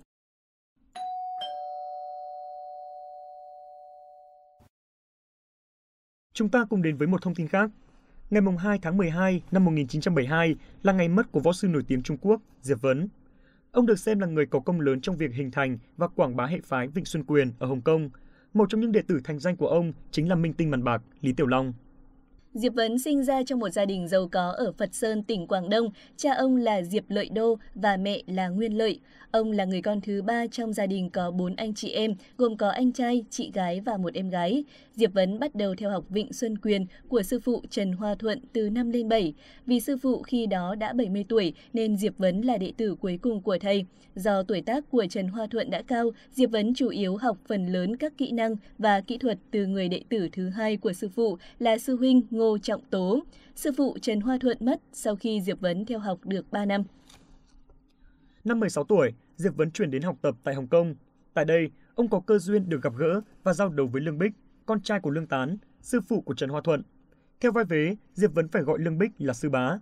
Chúng 6.34 6.48
ta 6.48 6.64
cùng 6.64 6.82
đến 6.82 6.96
với 6.96 7.08
một 7.08 7.22
thông 7.22 7.34
tin 7.34 7.48
khác. 7.48 7.70
Ngày 8.30 8.42
2 8.58 8.78
tháng 8.82 8.96
12 8.96 9.42
năm 9.50 9.64
1972 9.64 10.56
là 10.82 10.92
ngày 10.92 11.08
mất 11.08 11.32
của 11.32 11.40
võ 11.40 11.52
sư 11.52 11.68
nổi 11.68 11.82
tiếng 11.88 12.02
Trung 12.02 12.16
Quốc, 12.20 12.42
Diệp 12.60 12.80
Vấn. 12.80 13.08
Ông 13.72 13.86
được 13.86 13.98
xem 13.98 14.18
là 14.18 14.26
người 14.26 14.46
có 14.46 14.60
công 14.60 14.80
lớn 14.80 15.00
trong 15.00 15.16
việc 15.16 15.32
hình 15.34 15.50
thành 15.50 15.78
và 15.96 16.08
quảng 16.08 16.36
bá 16.36 16.46
hệ 16.46 16.60
phái 16.64 16.88
Vịnh 16.88 17.04
Xuân 17.04 17.24
Quyền 17.24 17.52
ở 17.58 17.66
Hồng 17.66 17.80
Kông. 17.80 18.10
Một 18.54 18.70
trong 18.70 18.80
những 18.80 18.92
đệ 18.92 19.02
tử 19.02 19.20
thành 19.24 19.38
danh 19.38 19.56
của 19.56 19.66
ông 19.66 19.92
chính 20.10 20.28
là 20.28 20.34
minh 20.34 20.52
tinh 20.52 20.70
màn 20.70 20.84
bạc 20.84 21.02
Lý 21.20 21.32
Tiểu 21.32 21.46
Long. 21.46 21.72
Diệp 22.54 22.74
Vấn 22.74 22.98
sinh 22.98 23.22
ra 23.22 23.42
trong 23.42 23.58
một 23.58 23.68
gia 23.70 23.84
đình 23.84 24.08
giàu 24.08 24.28
có 24.32 24.50
ở 24.50 24.72
Phật 24.72 24.94
Sơn, 24.94 25.22
tỉnh 25.22 25.46
Quảng 25.46 25.68
Đông. 25.68 25.90
Cha 26.16 26.32
ông 26.32 26.56
là 26.56 26.82
Diệp 26.82 27.04
Lợi 27.08 27.28
Đô 27.28 27.58
và 27.74 27.96
mẹ 27.96 28.22
là 28.26 28.48
Nguyên 28.48 28.78
Lợi. 28.78 29.00
Ông 29.30 29.52
là 29.52 29.64
người 29.64 29.82
con 29.82 30.00
thứ 30.00 30.22
ba 30.22 30.46
trong 30.46 30.72
gia 30.72 30.86
đình 30.86 31.10
có 31.10 31.30
bốn 31.30 31.56
anh 31.56 31.74
chị 31.74 31.90
em, 31.90 32.14
gồm 32.36 32.56
có 32.56 32.68
anh 32.68 32.92
trai, 32.92 33.24
chị 33.30 33.50
gái 33.54 33.80
và 33.80 33.96
một 33.96 34.14
em 34.14 34.30
gái. 34.30 34.64
Diệp 34.94 35.12
Vấn 35.12 35.38
bắt 35.38 35.54
đầu 35.54 35.74
theo 35.74 35.90
học 35.90 36.04
Vịnh 36.08 36.32
Xuân 36.32 36.58
Quyền 36.58 36.86
của 37.08 37.22
sư 37.22 37.40
phụ 37.40 37.62
Trần 37.70 37.92
Hoa 37.92 38.14
Thuận 38.14 38.40
từ 38.52 38.70
năm 38.70 38.90
lên 38.90 39.08
7. 39.08 39.34
Vì 39.66 39.80
sư 39.80 39.96
phụ 39.96 40.22
khi 40.22 40.46
đó 40.46 40.74
đã 40.74 40.92
70 40.92 41.24
tuổi 41.28 41.54
nên 41.72 41.96
Diệp 41.96 42.18
Vấn 42.18 42.40
là 42.40 42.56
đệ 42.56 42.72
tử 42.76 42.94
cuối 43.00 43.18
cùng 43.22 43.42
của 43.42 43.58
thầy. 43.58 43.84
Do 44.14 44.42
tuổi 44.42 44.60
tác 44.60 44.90
của 44.90 45.06
Trần 45.10 45.28
Hoa 45.28 45.46
Thuận 45.46 45.70
đã 45.70 45.82
cao, 45.82 46.10
Diệp 46.32 46.50
Vấn 46.50 46.74
chủ 46.74 46.88
yếu 46.88 47.16
học 47.16 47.38
phần 47.48 47.66
lớn 47.66 47.96
các 47.96 48.12
kỹ 48.18 48.32
năng 48.32 48.56
và 48.78 49.00
kỹ 49.00 49.18
thuật 49.18 49.38
từ 49.50 49.66
người 49.66 49.88
đệ 49.88 50.02
tử 50.08 50.28
thứ 50.32 50.48
hai 50.48 50.76
của 50.76 50.92
sư 50.92 51.08
phụ 51.14 51.38
là 51.58 51.78
sư 51.78 51.96
huynh 51.96 52.22
Ngô 52.30 52.41
Trọng 52.62 52.82
Tố. 52.90 53.20
Sư 53.54 53.70
phụ 53.76 53.96
Trần 54.02 54.20
Hoa 54.20 54.38
Thuận 54.40 54.56
mất 54.60 54.80
sau 54.92 55.16
khi 55.16 55.40
Diệp 55.40 55.60
Vấn 55.60 55.84
theo 55.84 55.98
học 55.98 56.18
được 56.24 56.52
3 56.52 56.64
năm. 56.64 56.82
Năm 58.44 58.60
16 58.60 58.84
tuổi, 58.84 59.12
Diệp 59.36 59.56
Vấn 59.56 59.70
chuyển 59.70 59.90
đến 59.90 60.02
học 60.02 60.16
tập 60.22 60.34
tại 60.44 60.54
Hồng 60.54 60.66
Kông. 60.66 60.94
Tại 61.34 61.44
đây, 61.44 61.70
ông 61.94 62.08
có 62.08 62.20
cơ 62.20 62.38
duyên 62.38 62.68
được 62.68 62.82
gặp 62.82 62.92
gỡ 62.96 63.20
và 63.42 63.52
giao 63.52 63.68
đấu 63.68 63.86
với 63.86 64.02
Lương 64.02 64.18
Bích, 64.18 64.32
con 64.66 64.80
trai 64.80 65.00
của 65.00 65.10
Lương 65.10 65.26
Tán, 65.26 65.56
sư 65.80 66.00
phụ 66.00 66.20
của 66.20 66.34
Trần 66.34 66.50
Hoa 66.50 66.60
Thuận. 66.60 66.82
Theo 67.40 67.52
vai 67.52 67.64
vế, 67.64 67.96
Diệp 68.14 68.34
Vấn 68.34 68.48
phải 68.48 68.62
gọi 68.62 68.78
Lương 68.78 68.98
Bích 68.98 69.10
là 69.18 69.34
sư 69.34 69.50
bá. 69.50 69.78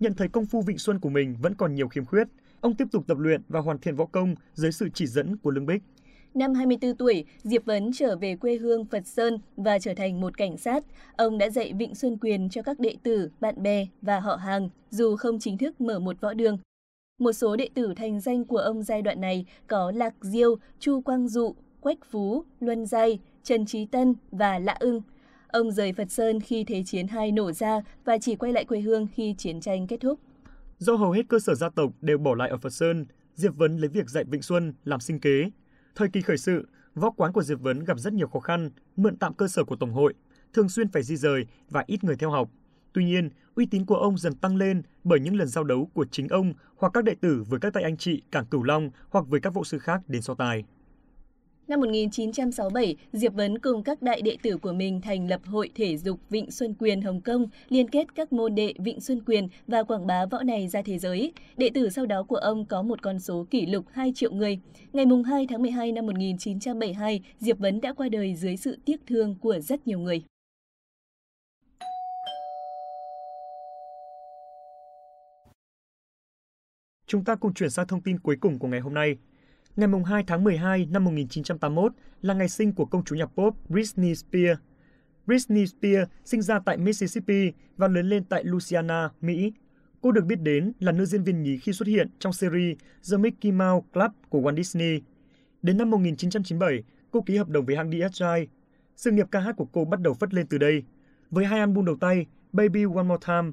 Nhận 0.00 0.14
thấy 0.14 0.28
công 0.28 0.46
phu 0.46 0.62
Vịnh 0.62 0.78
Xuân 0.78 1.00
của 1.00 1.08
mình 1.08 1.36
vẫn 1.40 1.54
còn 1.54 1.74
nhiều 1.74 1.88
khiếm 1.88 2.04
khuyết, 2.04 2.28
ông 2.60 2.74
tiếp 2.74 2.88
tục 2.92 3.04
tập 3.06 3.18
luyện 3.18 3.42
và 3.48 3.60
hoàn 3.60 3.78
thiện 3.78 3.96
võ 3.96 4.06
công 4.06 4.34
dưới 4.54 4.72
sự 4.72 4.88
chỉ 4.94 5.06
dẫn 5.06 5.36
của 5.36 5.50
Lương 5.50 5.66
Bích. 5.66 5.82
Năm 6.36 6.54
24 6.54 6.96
tuổi, 6.96 7.24
Diệp 7.42 7.64
Vấn 7.64 7.90
trở 7.92 8.16
về 8.16 8.36
quê 8.36 8.56
hương 8.56 8.84
Phật 8.84 9.06
Sơn 9.06 9.38
và 9.56 9.78
trở 9.78 9.94
thành 9.94 10.20
một 10.20 10.36
cảnh 10.36 10.56
sát. 10.56 10.84
Ông 11.16 11.38
đã 11.38 11.50
dạy 11.50 11.72
Vịnh 11.72 11.94
Xuân 11.94 12.18
Quyền 12.20 12.48
cho 12.50 12.62
các 12.62 12.80
đệ 12.80 12.96
tử, 13.02 13.30
bạn 13.40 13.62
bè 13.62 13.86
và 14.02 14.20
họ 14.20 14.36
hàng, 14.36 14.68
dù 14.90 15.16
không 15.16 15.38
chính 15.38 15.58
thức 15.58 15.80
mở 15.80 15.98
một 15.98 16.20
võ 16.20 16.34
đường. 16.34 16.58
Một 17.20 17.32
số 17.32 17.56
đệ 17.56 17.68
tử 17.74 17.94
thành 17.96 18.20
danh 18.20 18.44
của 18.44 18.56
ông 18.56 18.82
giai 18.82 19.02
đoạn 19.02 19.20
này 19.20 19.46
có 19.66 19.92
Lạc 19.96 20.14
Diêu, 20.20 20.56
Chu 20.78 21.00
Quang 21.00 21.28
Dụ, 21.28 21.54
Quách 21.80 21.98
Phú, 22.10 22.44
Luân 22.60 22.86
Giai, 22.86 23.18
Trần 23.42 23.66
Trí 23.66 23.86
Tân 23.86 24.14
và 24.30 24.58
Lạ 24.58 24.76
Ưng. 24.80 25.02
Ông 25.48 25.70
rời 25.70 25.92
Phật 25.92 26.10
Sơn 26.10 26.40
khi 26.40 26.64
Thế 26.64 26.82
chiến 26.86 27.06
II 27.22 27.32
nổ 27.32 27.52
ra 27.52 27.80
và 28.04 28.18
chỉ 28.18 28.36
quay 28.36 28.52
lại 28.52 28.64
quê 28.64 28.80
hương 28.80 29.06
khi 29.14 29.34
chiến 29.38 29.60
tranh 29.60 29.86
kết 29.86 30.00
thúc. 30.00 30.20
Do 30.78 30.94
hầu 30.94 31.10
hết 31.10 31.22
cơ 31.28 31.38
sở 31.38 31.54
gia 31.54 31.68
tộc 31.68 31.92
đều 32.00 32.18
bỏ 32.18 32.34
lại 32.34 32.50
ở 32.50 32.56
Phật 32.56 32.72
Sơn, 32.72 33.06
Diệp 33.34 33.56
Vấn 33.56 33.76
lấy 33.76 33.88
việc 33.88 34.10
dạy 34.10 34.24
Vịnh 34.24 34.42
Xuân 34.42 34.74
làm 34.84 35.00
sinh 35.00 35.20
kế. 35.20 35.50
Thời 35.96 36.08
kỳ 36.08 36.20
khởi 36.20 36.38
sự, 36.38 36.68
võ 36.94 37.10
quán 37.10 37.32
của 37.32 37.42
Diệp 37.42 37.60
Vấn 37.60 37.84
gặp 37.84 37.98
rất 37.98 38.12
nhiều 38.12 38.28
khó 38.28 38.40
khăn, 38.40 38.70
mượn 38.96 39.16
tạm 39.16 39.34
cơ 39.34 39.48
sở 39.48 39.64
của 39.64 39.76
Tổng 39.76 39.92
hội, 39.92 40.14
thường 40.52 40.68
xuyên 40.68 40.88
phải 40.88 41.02
di 41.02 41.16
rời 41.16 41.46
và 41.70 41.84
ít 41.86 42.04
người 42.04 42.16
theo 42.16 42.30
học. 42.30 42.50
Tuy 42.92 43.04
nhiên, 43.04 43.30
uy 43.54 43.66
tín 43.66 43.84
của 43.84 43.96
ông 43.96 44.18
dần 44.18 44.34
tăng 44.34 44.56
lên 44.56 44.82
bởi 45.04 45.20
những 45.20 45.36
lần 45.36 45.48
giao 45.48 45.64
đấu 45.64 45.90
của 45.94 46.06
chính 46.10 46.28
ông 46.28 46.52
hoặc 46.76 46.92
các 46.94 47.04
đệ 47.04 47.14
tử 47.20 47.44
với 47.48 47.60
các 47.60 47.72
tay 47.72 47.82
anh 47.82 47.96
chị 47.96 48.22
Cảng 48.30 48.46
Cửu 48.46 48.62
Long 48.62 48.90
hoặc 49.10 49.26
với 49.28 49.40
các 49.40 49.54
võ 49.54 49.64
sư 49.64 49.78
khác 49.78 50.00
đến 50.08 50.22
so 50.22 50.34
tài. 50.34 50.64
Năm 51.68 51.80
1967, 51.80 52.96
Diệp 53.12 53.34
Vấn 53.34 53.58
cùng 53.58 53.82
các 53.82 54.02
đại 54.02 54.22
đệ 54.22 54.36
tử 54.42 54.58
của 54.58 54.72
mình 54.72 55.00
thành 55.00 55.28
lập 55.28 55.40
Hội 55.44 55.70
Thể 55.74 55.96
dục 55.96 56.20
Vịnh 56.30 56.50
Xuân 56.50 56.74
Quyền 56.78 57.02
Hồng 57.02 57.20
Kông, 57.20 57.46
liên 57.68 57.88
kết 57.88 58.14
các 58.14 58.32
môn 58.32 58.54
đệ 58.54 58.74
Vịnh 58.78 59.00
Xuân 59.00 59.20
Quyền 59.26 59.48
và 59.66 59.82
quảng 59.82 60.06
bá 60.06 60.26
võ 60.26 60.42
này 60.42 60.68
ra 60.68 60.82
thế 60.82 60.98
giới. 60.98 61.32
Đệ 61.56 61.70
tử 61.74 61.88
sau 61.88 62.06
đó 62.06 62.22
của 62.22 62.36
ông 62.36 62.66
có 62.66 62.82
một 62.82 63.02
con 63.02 63.18
số 63.18 63.46
kỷ 63.50 63.66
lục 63.66 63.84
2 63.92 64.12
triệu 64.14 64.32
người. 64.32 64.58
Ngày 64.92 65.06
2 65.26 65.46
tháng 65.46 65.62
12 65.62 65.92
năm 65.92 66.06
1972, 66.06 67.20
Diệp 67.38 67.58
Vấn 67.58 67.80
đã 67.80 67.92
qua 67.92 68.08
đời 68.08 68.34
dưới 68.34 68.56
sự 68.56 68.78
tiếc 68.84 69.06
thương 69.06 69.34
của 69.40 69.58
rất 69.60 69.86
nhiều 69.86 69.98
người. 69.98 70.22
Chúng 77.06 77.24
ta 77.24 77.34
cùng 77.34 77.54
chuyển 77.54 77.70
sang 77.70 77.86
thông 77.86 78.02
tin 78.02 78.18
cuối 78.18 78.36
cùng 78.40 78.58
của 78.58 78.68
ngày 78.68 78.80
hôm 78.80 78.94
nay. 78.94 79.16
Ngày 79.76 79.88
2 80.06 80.24
tháng 80.26 80.44
12 80.44 80.86
năm 80.90 81.04
1981 81.04 81.92
là 82.22 82.34
ngày 82.34 82.48
sinh 82.48 82.72
của 82.72 82.84
công 82.84 83.04
chúa 83.04 83.16
nhạc 83.16 83.26
pop 83.26 83.56
Britney 83.68 84.14
Spears. 84.14 84.60
Britney 85.26 85.66
Spears 85.66 86.10
sinh 86.24 86.42
ra 86.42 86.58
tại 86.58 86.76
Mississippi 86.76 87.52
và 87.76 87.88
lớn 87.88 88.08
lên 88.08 88.24
tại 88.24 88.44
Louisiana, 88.44 89.10
Mỹ. 89.20 89.52
Cô 90.00 90.12
được 90.12 90.24
biết 90.24 90.40
đến 90.40 90.72
là 90.80 90.92
nữ 90.92 91.04
diễn 91.04 91.22
viên 91.22 91.42
nhí 91.42 91.58
khi 91.58 91.72
xuất 91.72 91.88
hiện 91.88 92.08
trong 92.18 92.32
series 92.32 92.78
The 93.10 93.16
Mickey 93.16 93.52
Mouse 93.52 93.86
Club 93.92 94.10
của 94.28 94.40
Walt 94.40 94.56
Disney. 94.56 95.00
Đến 95.62 95.78
năm 95.78 95.90
1997, 95.90 96.82
cô 97.10 97.20
ký 97.20 97.36
hợp 97.36 97.48
đồng 97.48 97.66
với 97.66 97.76
hãng 97.76 97.90
DSI. 97.90 98.48
Sự 98.96 99.10
nghiệp 99.10 99.26
ca 99.30 99.40
hát 99.40 99.56
của 99.56 99.66
cô 99.72 99.84
bắt 99.84 100.00
đầu 100.00 100.14
phất 100.14 100.34
lên 100.34 100.46
từ 100.46 100.58
đây. 100.58 100.82
Với 101.30 101.44
hai 101.44 101.60
album 101.60 101.84
đầu 101.84 101.96
tay, 102.00 102.26
Baby 102.52 102.84
One 102.94 103.02
More 103.02 103.26
Time, 103.26 103.50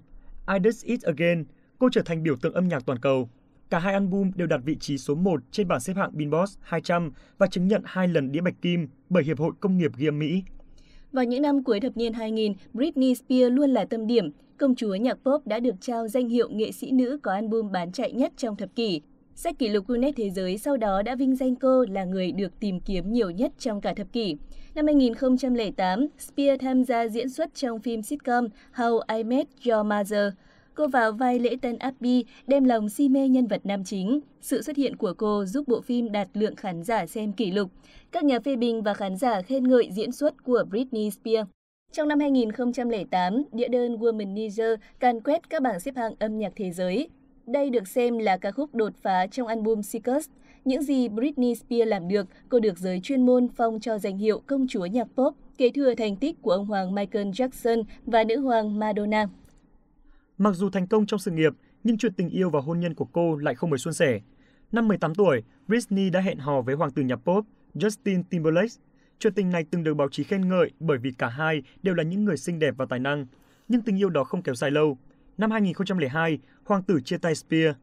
I 0.48 0.72
Did 0.72 0.86
It 0.86 1.02
Again, 1.02 1.46
cô 1.80 1.90
trở 1.92 2.02
thành 2.02 2.24
biểu 2.24 2.36
tượng 2.36 2.54
âm 2.54 2.68
nhạc 2.68 2.86
toàn 2.86 3.00
cầu. 3.00 3.30
Cả 3.74 3.80
hai 3.80 3.94
album 3.94 4.32
đều 4.36 4.48
đạt 4.48 4.62
vị 4.66 4.78
trí 4.80 4.98
số 4.98 5.16
1 5.16 5.42
trên 5.52 5.68
bảng 5.68 5.80
xếp 5.80 5.94
hạng 5.96 6.10
Billboard 6.14 6.58
200 6.62 7.12
và 7.38 7.48
chứng 7.48 7.68
nhận 7.68 7.82
hai 7.86 8.08
lần 8.08 8.32
đĩa 8.32 8.42
bạch 8.42 8.62
kim 8.62 8.88
bởi 9.10 9.24
Hiệp 9.24 9.40
hội 9.40 9.52
Công 9.60 9.78
nghiệp 9.78 9.92
ghi 9.98 10.08
âm 10.08 10.20
Mỹ. 10.20 10.44
Vào 11.12 11.26
những 11.26 11.42
năm 11.42 11.64
cuối 11.64 11.80
thập 11.80 11.98
niên 11.98 12.14
2000, 12.14 12.54
Britney 12.74 13.16
Spears 13.16 13.54
luôn 13.54 13.70
là 13.70 13.86
tâm 13.86 14.08
điểm. 14.08 14.32
Công 14.58 14.76
chúa 14.76 14.96
nhạc 14.96 15.18
pop 15.26 15.48
đã 15.48 15.60
được 15.60 15.76
trao 15.82 16.08
danh 16.08 16.30
hiệu 16.30 16.50
nghệ 16.50 16.72
sĩ 16.72 16.92
nữ 16.92 17.20
có 17.24 17.34
album 17.34 17.72
bán 17.72 17.92
chạy 17.92 18.12
nhất 18.12 18.34
trong 18.38 18.56
thập 18.56 18.76
kỷ. 18.76 19.02
Sách 19.36 19.60
kỷ 19.60 19.70
lục 19.70 19.88
Guinness 19.88 20.18
Thế 20.18 20.30
giới 20.30 20.58
sau 20.58 20.78
đó 20.78 21.02
đã 21.02 21.16
vinh 21.16 21.36
danh 21.36 21.56
cô 21.56 21.86
là 21.90 22.04
người 22.04 22.32
được 22.32 22.60
tìm 22.60 22.80
kiếm 22.80 23.14
nhiều 23.14 23.30
nhất 23.30 23.52
trong 23.60 23.82
cả 23.82 23.94
thập 23.94 24.14
kỷ. 24.14 24.38
Năm 24.76 24.86
2008, 24.86 26.08
Spears 26.20 26.62
tham 26.62 26.84
gia 26.84 27.08
diễn 27.08 27.30
xuất 27.30 27.56
trong 27.56 27.80
phim 27.80 28.02
sitcom 28.02 28.48
How 28.76 29.00
I 29.18 29.24
Met 29.24 29.48
Your 29.66 29.86
Mother. 29.86 30.34
Cô 30.76 30.88
vào 30.88 31.12
vai 31.12 31.40
lễ 31.40 31.56
tân 31.62 31.78
Abby, 31.78 32.26
đem 32.48 32.64
lòng 32.64 32.90
si 32.90 33.10
mê 33.10 33.28
nhân 33.28 33.48
vật 33.48 33.62
nam 33.64 33.84
chính. 33.84 34.20
Sự 34.42 34.62
xuất 34.62 34.76
hiện 34.76 34.96
của 34.96 35.14
cô 35.18 35.46
giúp 35.46 35.68
bộ 35.68 35.82
phim 35.82 36.12
đạt 36.12 36.28
lượng 36.34 36.56
khán 36.56 36.84
giả 36.84 37.06
xem 37.06 37.34
kỷ 37.34 37.52
lục. 37.52 37.72
Các 38.12 38.24
nhà 38.24 38.40
phê 38.40 38.56
bình 38.56 38.84
và 38.84 38.94
khán 38.94 39.18
giả 39.18 39.42
khen 39.42 39.68
ngợi 39.68 39.90
diễn 39.92 40.12
xuất 40.12 40.44
của 40.44 40.64
Britney 40.70 41.12
Spears. 41.12 41.50
Trong 41.92 42.08
năm 42.08 42.20
2008, 42.20 43.44
đĩa 43.52 43.68
đơn 43.68 43.98
Womanizer 43.98 44.76
can 45.00 45.22
quét 45.22 45.50
các 45.50 45.62
bảng 45.62 45.80
xếp 45.80 45.96
hạng 45.96 46.14
âm 46.20 46.38
nhạc 46.38 46.54
thế 46.56 46.72
giới. 46.72 47.10
Đây 47.46 47.70
được 47.70 47.88
xem 47.88 48.18
là 48.18 48.38
ca 48.38 48.52
khúc 48.52 48.76
đột 48.76 48.94
phá 49.02 49.28
trong 49.28 49.48
album 49.48 49.82
Seekers. 49.82 50.30
Những 50.66 50.84
gì 50.84 51.10
Britney 51.10 51.56
Spears 51.56 51.90
làm 51.90 52.08
được, 52.08 52.28
cô 52.50 52.60
được 52.60 52.78
giới 52.78 53.00
chuyên 53.04 53.26
môn 53.26 53.48
phong 53.48 53.80
cho 53.80 53.98
danh 53.98 54.18
hiệu 54.18 54.42
công 54.48 54.68
chúa 54.68 54.86
nhạc 54.86 55.08
pop, 55.16 55.36
kế 55.58 55.70
thừa 55.70 55.96
thành 55.96 56.16
tích 56.16 56.42
của 56.42 56.52
ông 56.52 56.66
hoàng 56.66 56.96
Michael 56.96 57.28
Jackson 57.28 57.84
và 58.06 58.24
nữ 58.24 58.40
hoàng 58.40 58.80
Madonna. 58.80 59.28
Mặc 60.38 60.52
dù 60.52 60.70
thành 60.70 60.88
công 60.88 61.06
trong 61.06 61.20
sự 61.20 61.32
nghiệp, 61.32 61.54
nhưng 61.84 61.98
chuyện 61.98 62.14
tình 62.14 62.30
yêu 62.30 62.50
và 62.50 62.60
hôn 62.60 62.80
nhân 62.80 62.94
của 62.94 63.06
cô 63.06 63.36
lại 63.36 63.56
không 63.56 63.70
mấy 63.70 63.78
suôn 63.80 63.94
sẻ. 63.94 64.20
Năm 64.72 64.88
18 64.88 65.16
tuổi, 65.16 65.44
Britney 65.68 66.10
đã 66.10 66.20
hẹn 66.20 66.38
hò 66.38 66.62
với 66.62 66.76
hoàng 66.76 66.92
tử 66.92 67.02
nhạc 67.02 67.16
pop 67.16 67.46
Justin 67.74 68.24
Timberlake. 68.30 68.74
Chuyện 69.20 69.34
tình 69.34 69.50
này 69.50 69.66
từng 69.72 69.84
được 69.84 69.94
báo 69.94 70.10
chí 70.10 70.24
khen 70.24 70.50
ngợi 70.50 70.72
bởi 70.80 70.98
vì 70.98 71.12
cả 71.12 71.28
hai 71.28 71.64
đều 71.84 71.94
là 71.96 72.04
những 72.04 72.26
người 72.26 72.38
xinh 72.38 72.60
đẹp 72.60 72.74
và 72.78 72.86
tài 72.86 73.00
năng. 73.00 73.26
Nhưng 73.68 73.82
tình 73.82 74.00
yêu 74.00 74.10
đó 74.10 74.24
không 74.24 74.42
kéo 74.42 74.56
dài 74.56 74.72
lâu. 74.72 74.98
Năm 75.38 75.52
2002, 75.52 76.40
hoàng 76.66 76.84
tử 76.84 77.02
chia 77.02 77.18
tay 77.18 77.36
Spears. 77.36 77.78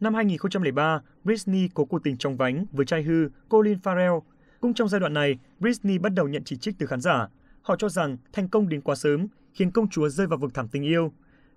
Năm 0.00 0.14
2003, 0.14 1.00
Britney 1.24 1.68
có 1.74 1.84
cuộc 1.84 2.04
tình 2.04 2.16
trong 2.16 2.36
vánh 2.36 2.64
với 2.72 2.86
trai 2.86 3.02
hư 3.02 3.28
Colin 3.48 3.78
Farrell. 3.78 4.20
Cũng 4.60 4.74
trong 4.74 4.88
giai 4.88 5.00
đoạn 5.00 5.14
này, 5.14 5.38
Britney 5.60 5.98
bắt 5.98 6.12
đầu 6.14 6.28
nhận 6.28 6.44
chỉ 6.44 6.56
trích 6.56 6.74
từ 6.78 6.86
khán 6.86 7.00
giả. 7.00 7.28
Họ 7.62 7.76
cho 7.76 7.88
rằng 7.88 8.16
thành 8.32 8.48
công 8.48 8.68
đến 8.68 8.80
quá 8.80 8.94
sớm, 8.94 9.26
khiến 9.54 9.70
công 9.70 9.88
chúa 9.88 10.08
rơi 10.08 10.26
vào 10.26 10.38
vực 10.38 10.54
thẳm 10.54 10.68
tình 10.68 10.82
yêu 10.82 11.12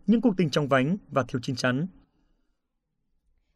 những 0.08 0.22
cuộc 0.22 0.38
tình 0.38 0.50
trong 0.50 0.68
vánh 0.68 0.98
và 1.12 1.24
thiếu 1.28 1.40
chín 1.44 1.56
chắn. 1.56 1.88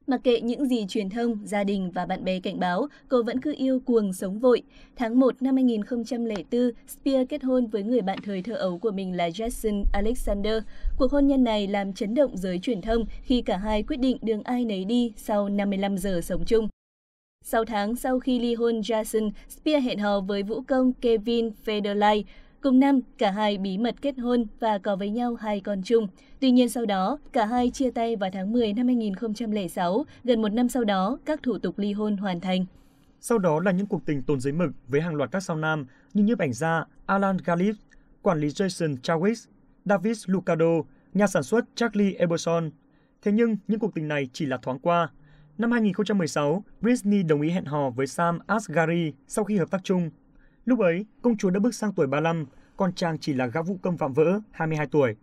Mặc 0.07 0.21
kệ 0.23 0.41
những 0.41 0.65
gì 0.65 0.85
truyền 0.89 1.09
thông, 1.09 1.37
gia 1.45 1.63
đình 1.63 1.91
và 1.91 2.05
bạn 2.05 2.23
bè 2.23 2.39
cảnh 2.39 2.59
báo, 2.59 2.87
cô 3.09 3.23
vẫn 3.23 3.41
cứ 3.41 3.53
yêu 3.57 3.79
cuồng 3.79 4.13
sống 4.13 4.39
vội. 4.39 4.61
Tháng 4.95 5.19
1 5.19 5.41
năm 5.41 5.55
2004, 5.55 6.71
Spears 6.87 7.29
kết 7.29 7.43
hôn 7.43 7.67
với 7.67 7.83
người 7.83 8.01
bạn 8.01 8.19
thời 8.23 8.41
thơ 8.41 8.55
ấu 8.55 8.77
của 8.77 8.91
mình 8.91 9.17
là 9.17 9.29
Jason 9.29 9.83
Alexander. 9.93 10.63
Cuộc 10.97 11.11
hôn 11.11 11.27
nhân 11.27 11.43
này 11.43 11.67
làm 11.67 11.93
chấn 11.93 12.15
động 12.15 12.37
giới 12.37 12.59
truyền 12.59 12.81
thông 12.81 13.05
khi 13.23 13.41
cả 13.41 13.57
hai 13.57 13.83
quyết 13.83 13.97
định 13.97 14.17
đường 14.21 14.43
ai 14.43 14.65
nấy 14.65 14.85
đi 14.85 15.13
sau 15.17 15.49
55 15.49 15.97
giờ 15.97 16.21
sống 16.23 16.45
chung. 16.45 16.67
Sau 17.43 17.65
tháng 17.65 17.95
sau 17.95 18.19
khi 18.19 18.39
ly 18.39 18.55
hôn 18.55 18.81
Jason, 18.81 19.31
Spears 19.49 19.85
hẹn 19.85 19.99
hò 19.99 20.19
với 20.19 20.43
vũ 20.43 20.61
công 20.61 20.93
Kevin 20.93 21.49
Federline, 21.65 22.23
Cùng 22.65 22.79
năm, 22.79 22.99
cả 23.17 23.31
hai 23.31 23.57
bí 23.57 23.77
mật 23.77 23.95
kết 24.01 24.19
hôn 24.19 24.45
và 24.59 24.77
có 24.77 24.95
với 24.95 25.09
nhau 25.09 25.35
hai 25.35 25.61
con 25.61 25.81
chung. 25.83 26.07
Tuy 26.39 26.51
nhiên 26.51 26.69
sau 26.69 26.85
đó, 26.85 27.17
cả 27.33 27.45
hai 27.45 27.69
chia 27.69 27.91
tay 27.91 28.15
vào 28.15 28.29
tháng 28.33 28.51
10 28.51 28.73
năm 28.73 28.87
2006, 28.87 30.05
gần 30.23 30.41
một 30.41 30.49
năm 30.49 30.69
sau 30.69 30.83
đó, 30.83 31.17
các 31.25 31.43
thủ 31.43 31.57
tục 31.57 31.79
ly 31.79 31.93
hôn 31.93 32.17
hoàn 32.17 32.39
thành. 32.39 32.65
Sau 33.19 33.37
đó 33.37 33.59
là 33.59 33.71
những 33.71 33.85
cuộc 33.85 34.05
tình 34.05 34.23
tồn 34.23 34.39
giấy 34.39 34.53
mực 34.53 34.71
với 34.87 35.01
hàng 35.01 35.15
loạt 35.15 35.31
các 35.31 35.39
sao 35.39 35.57
nam 35.57 35.85
như 36.13 36.23
nhiếp 36.23 36.39
ảnh 36.39 36.53
gia 36.53 36.85
Alan 37.05 37.37
Galip, 37.45 37.75
quản 38.21 38.39
lý 38.39 38.47
Jason 38.47 38.95
Chawis, 38.97 39.47
David 39.85 40.23
Lucado, 40.27 40.81
nhà 41.13 41.27
sản 41.27 41.43
xuất 41.43 41.65
Charlie 41.75 42.13
Eberson. 42.13 42.69
Thế 43.21 43.31
nhưng, 43.31 43.57
những 43.67 43.79
cuộc 43.79 43.95
tình 43.95 44.07
này 44.07 44.29
chỉ 44.33 44.45
là 44.45 44.57
thoáng 44.57 44.79
qua. 44.79 45.09
Năm 45.57 45.71
2016, 45.71 46.63
Britney 46.81 47.23
đồng 47.23 47.41
ý 47.41 47.49
hẹn 47.49 47.65
hò 47.65 47.89
với 47.89 48.07
Sam 48.07 48.39
Asghari 48.47 49.13
sau 49.27 49.45
khi 49.45 49.57
hợp 49.57 49.71
tác 49.71 49.83
chung 49.83 50.09
Lúc 50.65 50.79
ấy, 50.79 51.05
công 51.21 51.37
chúa 51.37 51.49
đã 51.49 51.59
bước 51.59 51.75
sang 51.75 51.93
tuổi 51.93 52.07
35, 52.07 52.45
còn 52.77 52.93
chàng 52.93 53.17
chỉ 53.19 53.33
là 53.33 53.47
gã 53.47 53.61
vũ 53.61 53.77
công 53.81 53.95
vạm 53.95 54.13
vỡ, 54.13 54.39
22 54.51 54.87
tuổi. 54.87 55.15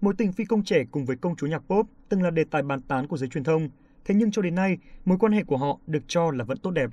Mối 0.00 0.14
tình 0.18 0.32
phi 0.32 0.44
công 0.44 0.64
trẻ 0.64 0.84
cùng 0.90 1.04
với 1.04 1.16
công 1.16 1.36
chúa 1.36 1.46
nhạc 1.46 1.58
pop 1.58 1.86
từng 2.08 2.22
là 2.22 2.30
đề 2.30 2.44
tài 2.44 2.62
bàn 2.62 2.80
tán 2.80 3.06
của 3.06 3.16
giới 3.16 3.28
truyền 3.28 3.44
thông, 3.44 3.68
thế 4.04 4.14
nhưng 4.14 4.30
cho 4.30 4.42
đến 4.42 4.54
nay, 4.54 4.78
mối 5.04 5.18
quan 5.18 5.32
hệ 5.32 5.42
của 5.44 5.56
họ 5.56 5.78
được 5.86 6.02
cho 6.06 6.30
là 6.30 6.44
vẫn 6.44 6.58
tốt 6.58 6.70
đẹp. 6.70 6.90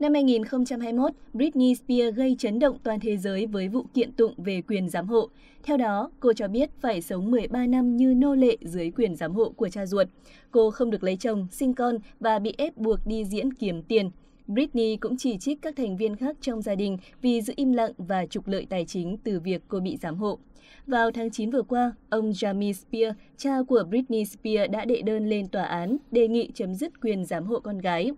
Năm 0.00 0.14
2021, 0.14 1.12
Britney 1.32 1.74
Spears 1.74 2.16
gây 2.16 2.36
chấn 2.38 2.58
động 2.58 2.78
toàn 2.82 3.00
thế 3.00 3.16
giới 3.16 3.46
với 3.46 3.68
vụ 3.68 3.84
kiện 3.94 4.12
tụng 4.12 4.34
về 4.36 4.62
quyền 4.68 4.88
giám 4.88 5.06
hộ. 5.06 5.28
Theo 5.62 5.76
đó, 5.76 6.10
cô 6.20 6.32
cho 6.32 6.48
biết 6.48 6.70
phải 6.80 7.02
sống 7.02 7.30
13 7.30 7.66
năm 7.66 7.96
như 7.96 8.14
nô 8.14 8.34
lệ 8.34 8.56
dưới 8.60 8.90
quyền 8.90 9.16
giám 9.16 9.32
hộ 9.32 9.50
của 9.50 9.68
cha 9.68 9.86
ruột. 9.86 10.08
Cô 10.50 10.70
không 10.70 10.90
được 10.90 11.04
lấy 11.04 11.16
chồng, 11.16 11.46
sinh 11.50 11.74
con 11.74 11.96
và 12.20 12.38
bị 12.38 12.54
ép 12.58 12.76
buộc 12.76 13.06
đi 13.06 13.24
diễn 13.24 13.52
kiếm 13.52 13.82
tiền. 13.82 14.10
Britney 14.48 14.96
cũng 14.96 15.16
chỉ 15.16 15.38
trích 15.38 15.62
các 15.62 15.76
thành 15.76 15.96
viên 15.96 16.16
khác 16.16 16.36
trong 16.40 16.62
gia 16.62 16.74
đình 16.74 16.98
vì 17.22 17.40
giữ 17.42 17.52
im 17.56 17.72
lặng 17.72 17.92
và 17.98 18.26
trục 18.26 18.48
lợi 18.48 18.66
tài 18.70 18.84
chính 18.84 19.16
từ 19.24 19.40
việc 19.40 19.62
cô 19.68 19.80
bị 19.80 19.96
giám 19.96 20.16
hộ. 20.16 20.38
Vào 20.86 21.10
tháng 21.10 21.30
9 21.30 21.50
vừa 21.50 21.62
qua, 21.62 21.92
ông 22.10 22.30
Jamie 22.30 22.72
Spears, 22.72 23.18
cha 23.36 23.62
của 23.68 23.84
Britney 23.88 24.24
Spears 24.24 24.70
đã 24.70 24.84
đệ 24.84 25.02
đơn 25.02 25.28
lên 25.28 25.48
tòa 25.48 25.64
án 25.64 25.96
đề 26.10 26.28
nghị 26.28 26.50
chấm 26.54 26.74
dứt 26.74 27.00
quyền 27.00 27.24
giám 27.24 27.44
hộ 27.44 27.60
con 27.60 27.78
gái. 27.78 28.10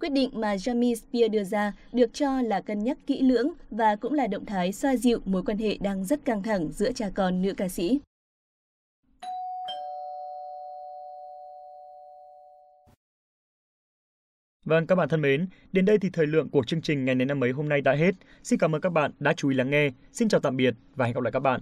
Quyết 0.00 0.12
định 0.12 0.30
mà 0.32 0.54
Jamie 0.56 0.94
Spears 0.94 1.32
đưa 1.32 1.44
ra 1.44 1.72
được 1.92 2.14
cho 2.14 2.42
là 2.42 2.60
cân 2.60 2.84
nhắc 2.84 2.98
kỹ 3.06 3.22
lưỡng 3.22 3.50
và 3.70 3.96
cũng 3.96 4.12
là 4.12 4.26
động 4.26 4.46
thái 4.46 4.72
xoa 4.72 4.96
dịu 4.96 5.18
mối 5.24 5.42
quan 5.42 5.58
hệ 5.58 5.76
đang 5.80 6.04
rất 6.04 6.24
căng 6.24 6.42
thẳng 6.42 6.68
giữa 6.72 6.92
cha 6.92 7.10
con 7.14 7.42
nữ 7.42 7.54
ca 7.54 7.68
sĩ. 7.68 8.00
Vâng, 14.70 14.86
các 14.86 14.94
bạn 14.94 15.08
thân 15.08 15.20
mến, 15.20 15.46
đến 15.72 15.84
đây 15.84 15.98
thì 15.98 16.10
thời 16.10 16.26
lượng 16.26 16.48
của 16.48 16.62
chương 16.64 16.82
trình 16.82 17.04
ngày 17.04 17.14
này 17.14 17.26
năm 17.26 17.44
ấy 17.44 17.50
hôm 17.50 17.68
nay 17.68 17.80
đã 17.80 17.92
hết. 17.92 18.14
Xin 18.42 18.58
cảm 18.58 18.74
ơn 18.74 18.80
các 18.80 18.92
bạn 18.92 19.10
đã 19.18 19.32
chú 19.32 19.48
ý 19.48 19.56
lắng 19.56 19.70
nghe. 19.70 19.90
Xin 20.12 20.28
chào 20.28 20.40
tạm 20.40 20.56
biệt 20.56 20.74
và 20.96 21.06
hẹn 21.06 21.14
gặp 21.14 21.22
lại 21.22 21.32
các 21.32 21.40
bạn. 21.40 21.60